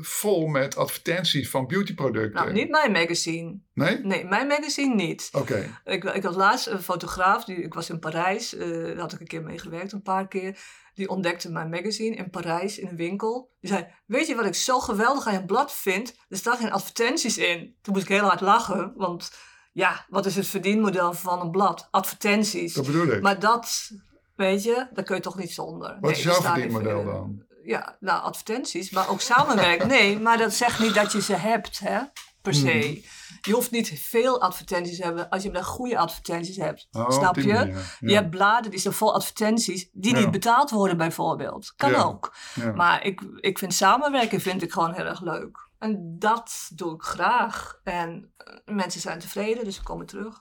vol 0.00 0.46
met 0.46 0.76
advertenties 0.76 1.50
van 1.50 1.66
beautyproducten. 1.66 2.32
Nou, 2.42 2.52
niet 2.52 2.70
mijn 2.70 2.92
magazine. 2.92 3.58
Nee? 3.74 3.98
Nee, 4.02 4.24
mijn 4.24 4.46
magazine 4.46 4.94
niet. 4.94 5.28
Oké. 5.32 5.78
Ik, 5.84 6.04
ik 6.04 6.22
had 6.22 6.36
laatst 6.36 6.66
een 6.66 6.82
fotograaf, 6.82 7.44
die, 7.44 7.56
ik 7.56 7.74
was 7.74 7.90
in 7.90 7.98
Parijs, 7.98 8.54
eh, 8.56 8.68
daar 8.68 8.96
had 8.98 9.12
ik 9.12 9.20
een 9.20 9.26
keer 9.26 9.42
mee 9.42 9.58
gewerkt, 9.58 9.92
een 9.92 10.02
paar 10.02 10.28
keer. 10.28 10.58
Die 10.96 11.08
ontdekte 11.08 11.50
mijn 11.50 11.68
magazine 11.68 12.16
in 12.16 12.30
Parijs 12.30 12.78
in 12.78 12.88
een 12.88 12.96
winkel. 12.96 13.50
Die 13.60 13.70
zei: 13.70 13.86
Weet 14.06 14.26
je 14.26 14.34
wat 14.34 14.44
ik 14.46 14.54
zo 14.54 14.80
geweldig 14.80 15.26
aan 15.26 15.32
je 15.32 15.44
blad 15.44 15.72
vind? 15.72 16.14
Er 16.28 16.36
staan 16.36 16.56
geen 16.56 16.72
advertenties 16.72 17.38
in. 17.38 17.76
Toen 17.82 17.94
moest 17.94 18.08
ik 18.08 18.16
heel 18.16 18.26
hard 18.26 18.40
lachen, 18.40 18.92
want 18.96 19.32
ja, 19.72 20.06
wat 20.08 20.26
is 20.26 20.36
het 20.36 20.46
verdienmodel 20.46 21.12
van 21.12 21.40
een 21.40 21.50
blad? 21.50 21.88
Advertenties. 21.90 22.74
Dat 22.74 22.86
bedoel 22.86 23.06
ik. 23.06 23.22
Maar 23.22 23.38
dat, 23.38 23.90
weet 24.36 24.62
je, 24.62 24.88
daar 24.92 25.04
kun 25.04 25.16
je 25.16 25.22
toch 25.22 25.38
niet 25.38 25.52
zonder. 25.52 25.88
Wat 25.88 26.00
Nee, 26.00 26.10
is 26.12 26.22
jouw 26.22 26.40
verdienmodel 26.40 27.04
dan? 27.04 27.42
Ja, 27.62 27.96
nou, 28.00 28.22
advertenties, 28.22 28.90
maar 28.90 29.08
ook 29.08 29.20
samenwerken. 29.20 29.88
Nee, 29.88 30.18
maar 30.20 30.38
dat 30.38 30.54
zegt 30.54 30.78
niet 30.78 30.94
dat 30.94 31.12
je 31.12 31.22
ze 31.22 31.34
hebt, 31.34 31.78
hè, 31.78 32.00
per 32.42 32.54
se. 32.54 32.70
Hmm. 32.70 33.02
Je 33.46 33.52
hoeft 33.52 33.70
niet 33.70 34.00
veel 34.00 34.40
advertenties 34.40 34.96
te 34.96 35.04
hebben 35.04 35.28
als 35.28 35.42
je 35.42 35.50
maar 35.50 35.64
goede 35.64 35.98
advertenties 35.98 36.56
hebt. 36.56 36.88
Oh, 36.92 37.10
snap 37.10 37.36
je? 37.36 37.84
Je 38.00 38.14
hebt 38.14 38.30
bladen 38.30 38.70
die 38.70 38.80
zijn 38.80 38.94
vol 38.94 39.14
advertenties 39.14 39.88
die 39.92 40.14
niet 40.14 40.30
betaald 40.30 40.70
worden 40.70 40.96
bijvoorbeeld. 40.96 41.72
Kan 41.76 41.94
ook. 41.94 42.34
Maar 42.74 43.04
ik, 43.04 43.20
ik 43.40 43.58
vind 43.58 43.74
samenwerken 43.74 44.40
vind 44.40 44.62
ik 44.62 44.72
gewoon 44.72 44.92
heel 44.92 45.04
erg 45.04 45.20
leuk. 45.20 45.66
En 45.78 46.18
dat 46.18 46.70
doe 46.74 46.94
ik 46.94 47.02
graag. 47.02 47.80
En 47.84 48.32
eh, 48.36 48.74
mensen 48.74 49.00
zijn 49.00 49.18
tevreden, 49.18 49.64
dus 49.64 49.74
ze 49.74 49.82
komen 49.82 50.06
terug. 50.06 50.40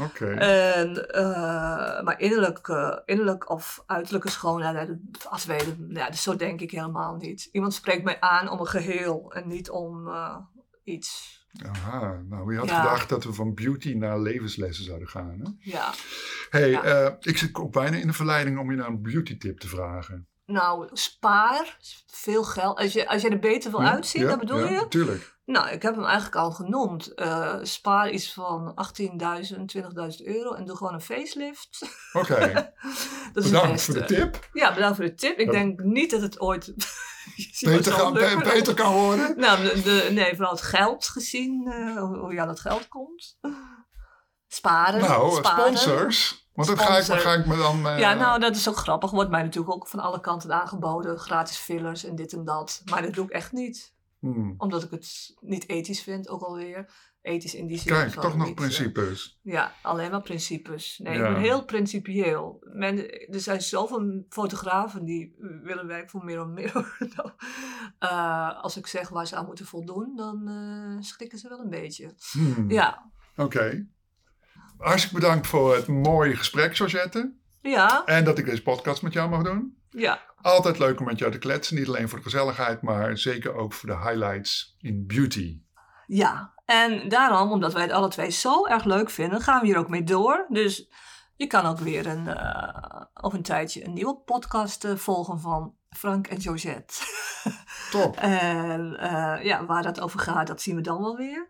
Oké. 0.00 0.34
En, 0.34 1.10
eh, 1.10 2.02
maar 2.02 2.20
innerlijk, 2.20 2.68
eh, 2.68 2.98
innerlijk 3.04 3.50
of 3.50 3.82
uiterlijke 3.86 4.30
schoonheid, 4.30 4.96
als 5.28 5.44
weten, 5.44 5.86
ja, 5.88 6.10
dus 6.10 6.22
zo 6.22 6.36
denk 6.36 6.60
ik 6.60 6.70
helemaal 6.70 7.16
niet. 7.16 7.48
Iemand 7.52 7.74
spreekt 7.74 8.04
mij 8.04 8.20
aan 8.20 8.48
om 8.48 8.60
een 8.60 8.66
geheel 8.66 9.32
en 9.32 9.48
niet 9.48 9.70
om 9.70 10.12
iets. 10.84 11.42
Aha, 11.62 12.22
nou, 12.28 12.46
wie 12.46 12.58
had 12.58 12.68
Ja. 12.68 12.80
gedacht 12.82 13.08
dat 13.08 13.24
we 13.24 13.32
van 13.32 13.54
beauty 13.54 13.92
naar 13.92 14.20
levenslessen 14.20 14.84
zouden 14.84 15.08
gaan? 15.08 15.40
Hè? 15.42 15.50
Ja. 15.70 15.92
hey, 16.50 16.70
Ja. 16.70 16.82
eh, 16.82 17.12
ik 17.20 17.38
zit 17.38 17.54
ook 17.54 17.72
bijna 17.72 17.96
in 17.96 18.06
de 18.06 18.12
verleiding 18.12 18.58
om 18.58 18.70
je 18.70 18.76
naar 18.76 18.88
een 18.88 19.02
beauty 19.02 19.38
tip 19.38 19.58
te 19.58 19.68
vragen. 19.68 20.28
Nou, 20.46 20.88
spaar 20.92 21.76
veel 22.06 22.44
geld. 22.44 22.78
Als 22.78 22.92
je, 22.92 23.08
als 23.08 23.22
je 23.22 23.28
er 23.28 23.38
beter 23.38 23.70
wil 23.70 23.80
Ja? 23.80 23.90
uitzien, 23.90 24.26
dat 24.26 24.38
bedoel 24.38 24.58
ja, 24.58 24.68
je? 24.70 24.88
Tuurlijk. 24.88 25.32
Nou, 25.44 25.68
ik 25.68 25.82
heb 25.82 25.94
hem 25.94 26.04
eigenlijk 26.04 26.36
al 26.36 26.50
genoemd. 26.50 27.14
Eh, 27.14 27.54
spaar 27.62 28.10
iets 28.10 28.32
van 28.32 28.74
18.000, 28.74 29.66
20.000 29.66 30.26
euro 30.26 30.52
en 30.52 30.64
doe 30.64 30.76
gewoon 30.76 30.94
een 30.94 31.00
facelift. 31.00 31.78
Oké, 32.12 32.34
het 33.34 33.44
bedankt 33.44 33.82
voor 33.82 33.94
de 33.94 34.04
tip. 34.04 34.48
Ja, 34.52 34.74
bedankt 34.74 34.96
voor 34.96 35.04
de 35.04 35.14
tip. 35.14 35.38
Ik 35.38 35.50
denk 35.50 35.80
niet 35.82 36.10
dat 36.10 36.20
het 36.20 36.40
ooit 36.40 36.64
Je 36.64 36.74
Beter, 37.60 38.12
be- 38.12 38.40
beter 38.44 38.74
kan 38.74 38.92
worden. 38.94 39.36
Nou, 39.40 39.62
de, 39.62 39.82
de- 39.82 40.08
nee, 40.12 40.34
vooral 40.36 40.52
het 40.52 40.62
geld 40.62 41.06
gezien, 41.06 41.66
eh, 41.72 41.96
hoe, 42.02 42.32
je 42.32 42.40
aan 42.40 42.48
het 42.48 42.60
geld 42.60 42.88
komt. 42.88 43.38
Sparen. 44.48 45.00
Nou, 45.00 45.30
eh, 45.30 45.36
sparen. 45.36 45.76
sponsors. 45.78 46.48
Want 46.52 46.68
dat 46.68 46.78
ga 46.78 46.96
ik, 46.98 47.04
ga 47.04 47.32
ik 47.32 47.46
me 47.46 47.56
dan... 47.56 47.88
eh, 47.88 47.98
Ja, 47.98 48.14
nou, 48.14 48.40
dat 48.40 48.56
is 48.56 48.68
ook 48.68 48.76
grappig. 48.76 49.10
Wordt 49.10 49.30
mij 49.30 49.42
natuurlijk 49.42 49.74
ook 49.74 49.88
van 49.88 50.00
alle 50.00 50.20
kanten 50.20 50.52
aangeboden. 50.52 51.18
Gratis 51.18 51.56
fillers 51.56 52.04
en 52.04 52.14
dit 52.16 52.32
en 52.32 52.44
dat. 52.44 52.82
Maar 52.84 53.02
dat 53.02 53.14
doe 53.14 53.24
ik 53.24 53.30
echt 53.30 53.52
niet. 53.52 53.94
hmm. 54.20 54.54
Omdat 54.58 54.82
ik 54.82 54.90
het 54.90 55.34
niet 55.40 55.68
ethisch 55.68 56.02
vind, 56.02 56.28
ook 56.28 56.42
alweer. 56.42 56.90
Ethisch 57.24 57.54
in 57.54 57.66
die 57.66 57.78
zin. 57.78 57.92
Kijk, 57.92 58.10
toch 58.10 58.36
nog 58.36 58.46
niet, 58.46 58.46
eh, 58.48 58.54
principes. 58.54 59.38
ja, 59.42 59.72
alleen 59.82 60.10
maar 60.10 60.22
principes. 60.22 60.98
Nee, 61.02 61.18
Ja. 61.18 61.26
ik 61.28 61.32
ben 61.34 61.42
heel 61.42 61.64
principieel. 61.64 62.66
Men, 62.72 63.10
er 63.32 63.40
zijn 63.40 63.60
zoveel 63.62 64.24
fotografen 64.28 65.04
die 65.04 65.34
willen 65.62 65.86
werken 65.86 66.10
voor 66.10 66.24
Mirror 66.24 66.48
Mirror. 66.48 66.96
Nou, 67.16 67.30
eh, 67.98 68.62
als 68.62 68.76
ik 68.76 68.86
zeg 68.86 69.08
waar 69.08 69.26
ze 69.26 69.36
aan 69.36 69.46
moeten 69.46 69.66
voldoen, 69.66 70.16
dan 70.16 70.48
eh, 70.48 71.02
schrikken 71.02 71.38
ze 71.38 71.48
wel 71.48 71.58
een 71.60 71.70
beetje. 71.70 72.14
Hmm. 72.32 72.70
Ja, 72.70 73.10
Oké. 73.36 73.86
Hartstikke 74.78 75.14
bedankt 75.20 75.46
voor 75.46 75.74
het 75.74 75.86
mooie 75.86 76.36
gesprek, 76.36 76.76
Georgette. 76.76 77.32
ja, 77.60 78.04
En 78.04 78.24
dat 78.24 78.38
ik 78.38 78.44
deze 78.44 78.62
podcast 78.62 79.02
met 79.02 79.12
jou 79.12 79.30
mag 79.30 79.42
doen. 79.42 79.78
ja. 79.90 80.32
Altijd 80.36 80.78
leuk 80.78 81.00
om 81.00 81.06
met 81.06 81.18
jou 81.18 81.32
te 81.32 81.38
kletsen. 81.38 81.76
Niet 81.76 81.86
alleen 81.88 82.08
voor 82.08 82.18
de 82.18 82.24
gezelligheid, 82.24 82.82
maar 82.82 83.18
zeker 83.18 83.54
ook 83.54 83.72
voor 83.72 83.88
de 83.88 83.96
highlights 83.98 84.76
in 84.80 85.06
beauty. 85.06 85.62
Ja, 86.14 86.54
en 86.64 87.08
daarom, 87.08 87.50
omdat 87.50 87.72
wij 87.72 87.82
het 87.82 87.92
alle 87.92 88.08
twee 88.08 88.30
zo 88.30 88.66
erg 88.66 88.84
leuk 88.84 89.10
vinden, 89.10 89.40
gaan 89.40 89.60
we 89.60 89.66
hier 89.66 89.76
ook 89.76 89.88
mee 89.88 90.04
door. 90.04 90.46
Dus 90.48 90.88
je 91.36 91.46
kan 91.46 91.66
ook 91.66 91.78
weer 91.78 92.06
een, 92.06 92.28
eh, 92.28 93.02
over 93.14 93.38
een 93.38 93.44
tijdje 93.44 93.84
een 93.84 93.92
nieuwe 93.92 94.16
podcast 94.16 94.84
eh, 94.84 94.94
volgen 94.94 95.40
van 95.40 95.74
Frank 95.90 96.26
en 96.26 96.40
Georgette. 96.40 96.94
Top. 97.90 98.16
en 98.16 98.96
eh, 98.98 99.44
ja, 99.44 99.64
waar 99.66 99.82
dat 99.82 100.00
over 100.00 100.20
gaat, 100.20 100.46
dat 100.46 100.62
zien 100.62 100.76
we 100.76 100.80
dan 100.80 101.00
wel 101.02 101.16
weer. 101.16 101.48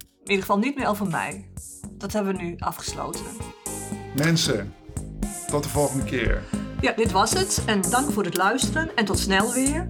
In 0.00 0.30
ieder 0.30 0.40
geval 0.40 0.58
niet 0.58 0.76
meer 0.76 0.88
over 0.88 1.06
mij. 1.06 1.52
Dat 1.90 2.12
hebben 2.12 2.36
we 2.36 2.42
nu 2.42 2.56
afgesloten. 2.58 3.24
Mensen, 4.16 4.74
tot 5.50 5.62
de 5.62 5.68
volgende 5.68 6.04
keer. 6.04 6.42
Ja, 6.80 6.92
dit 6.92 7.12
was 7.12 7.32
het. 7.32 7.62
En 7.66 7.80
dank 7.90 8.12
voor 8.12 8.24
het 8.24 8.36
luisteren. 8.36 8.96
En 8.96 9.04
tot 9.04 9.18
snel 9.18 9.52
weer. 9.52 9.88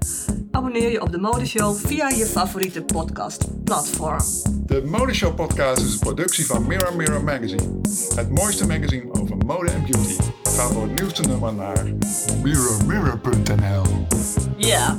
Abonneer 0.50 0.90
je 0.90 1.02
op 1.02 1.12
de 1.12 1.18
Modeshow 1.18 1.76
via 1.76 2.08
je 2.08 2.26
favoriete 2.26 2.82
podcastplatform. 2.82 4.18
De 4.66 4.82
Modeshow 4.86 5.34
podcast 5.34 5.82
is 5.84 5.92
een 5.92 5.98
productie 5.98 6.46
van 6.46 6.66
Mirror 6.66 6.96
Mirror 6.96 7.24
Magazine. 7.24 7.80
Het 8.14 8.30
mooiste 8.30 8.66
magazine 8.66 9.12
over 9.12 9.36
mode 9.46 9.70
en 9.70 9.84
beauty. 9.90 10.16
Ga 10.42 10.66
voor 10.66 10.82
het 10.82 11.00
nieuwste 11.00 11.22
nummer 11.22 11.54
naar 11.54 11.84
mirrormirror.nl 12.42 14.06
Ja. 14.56 14.98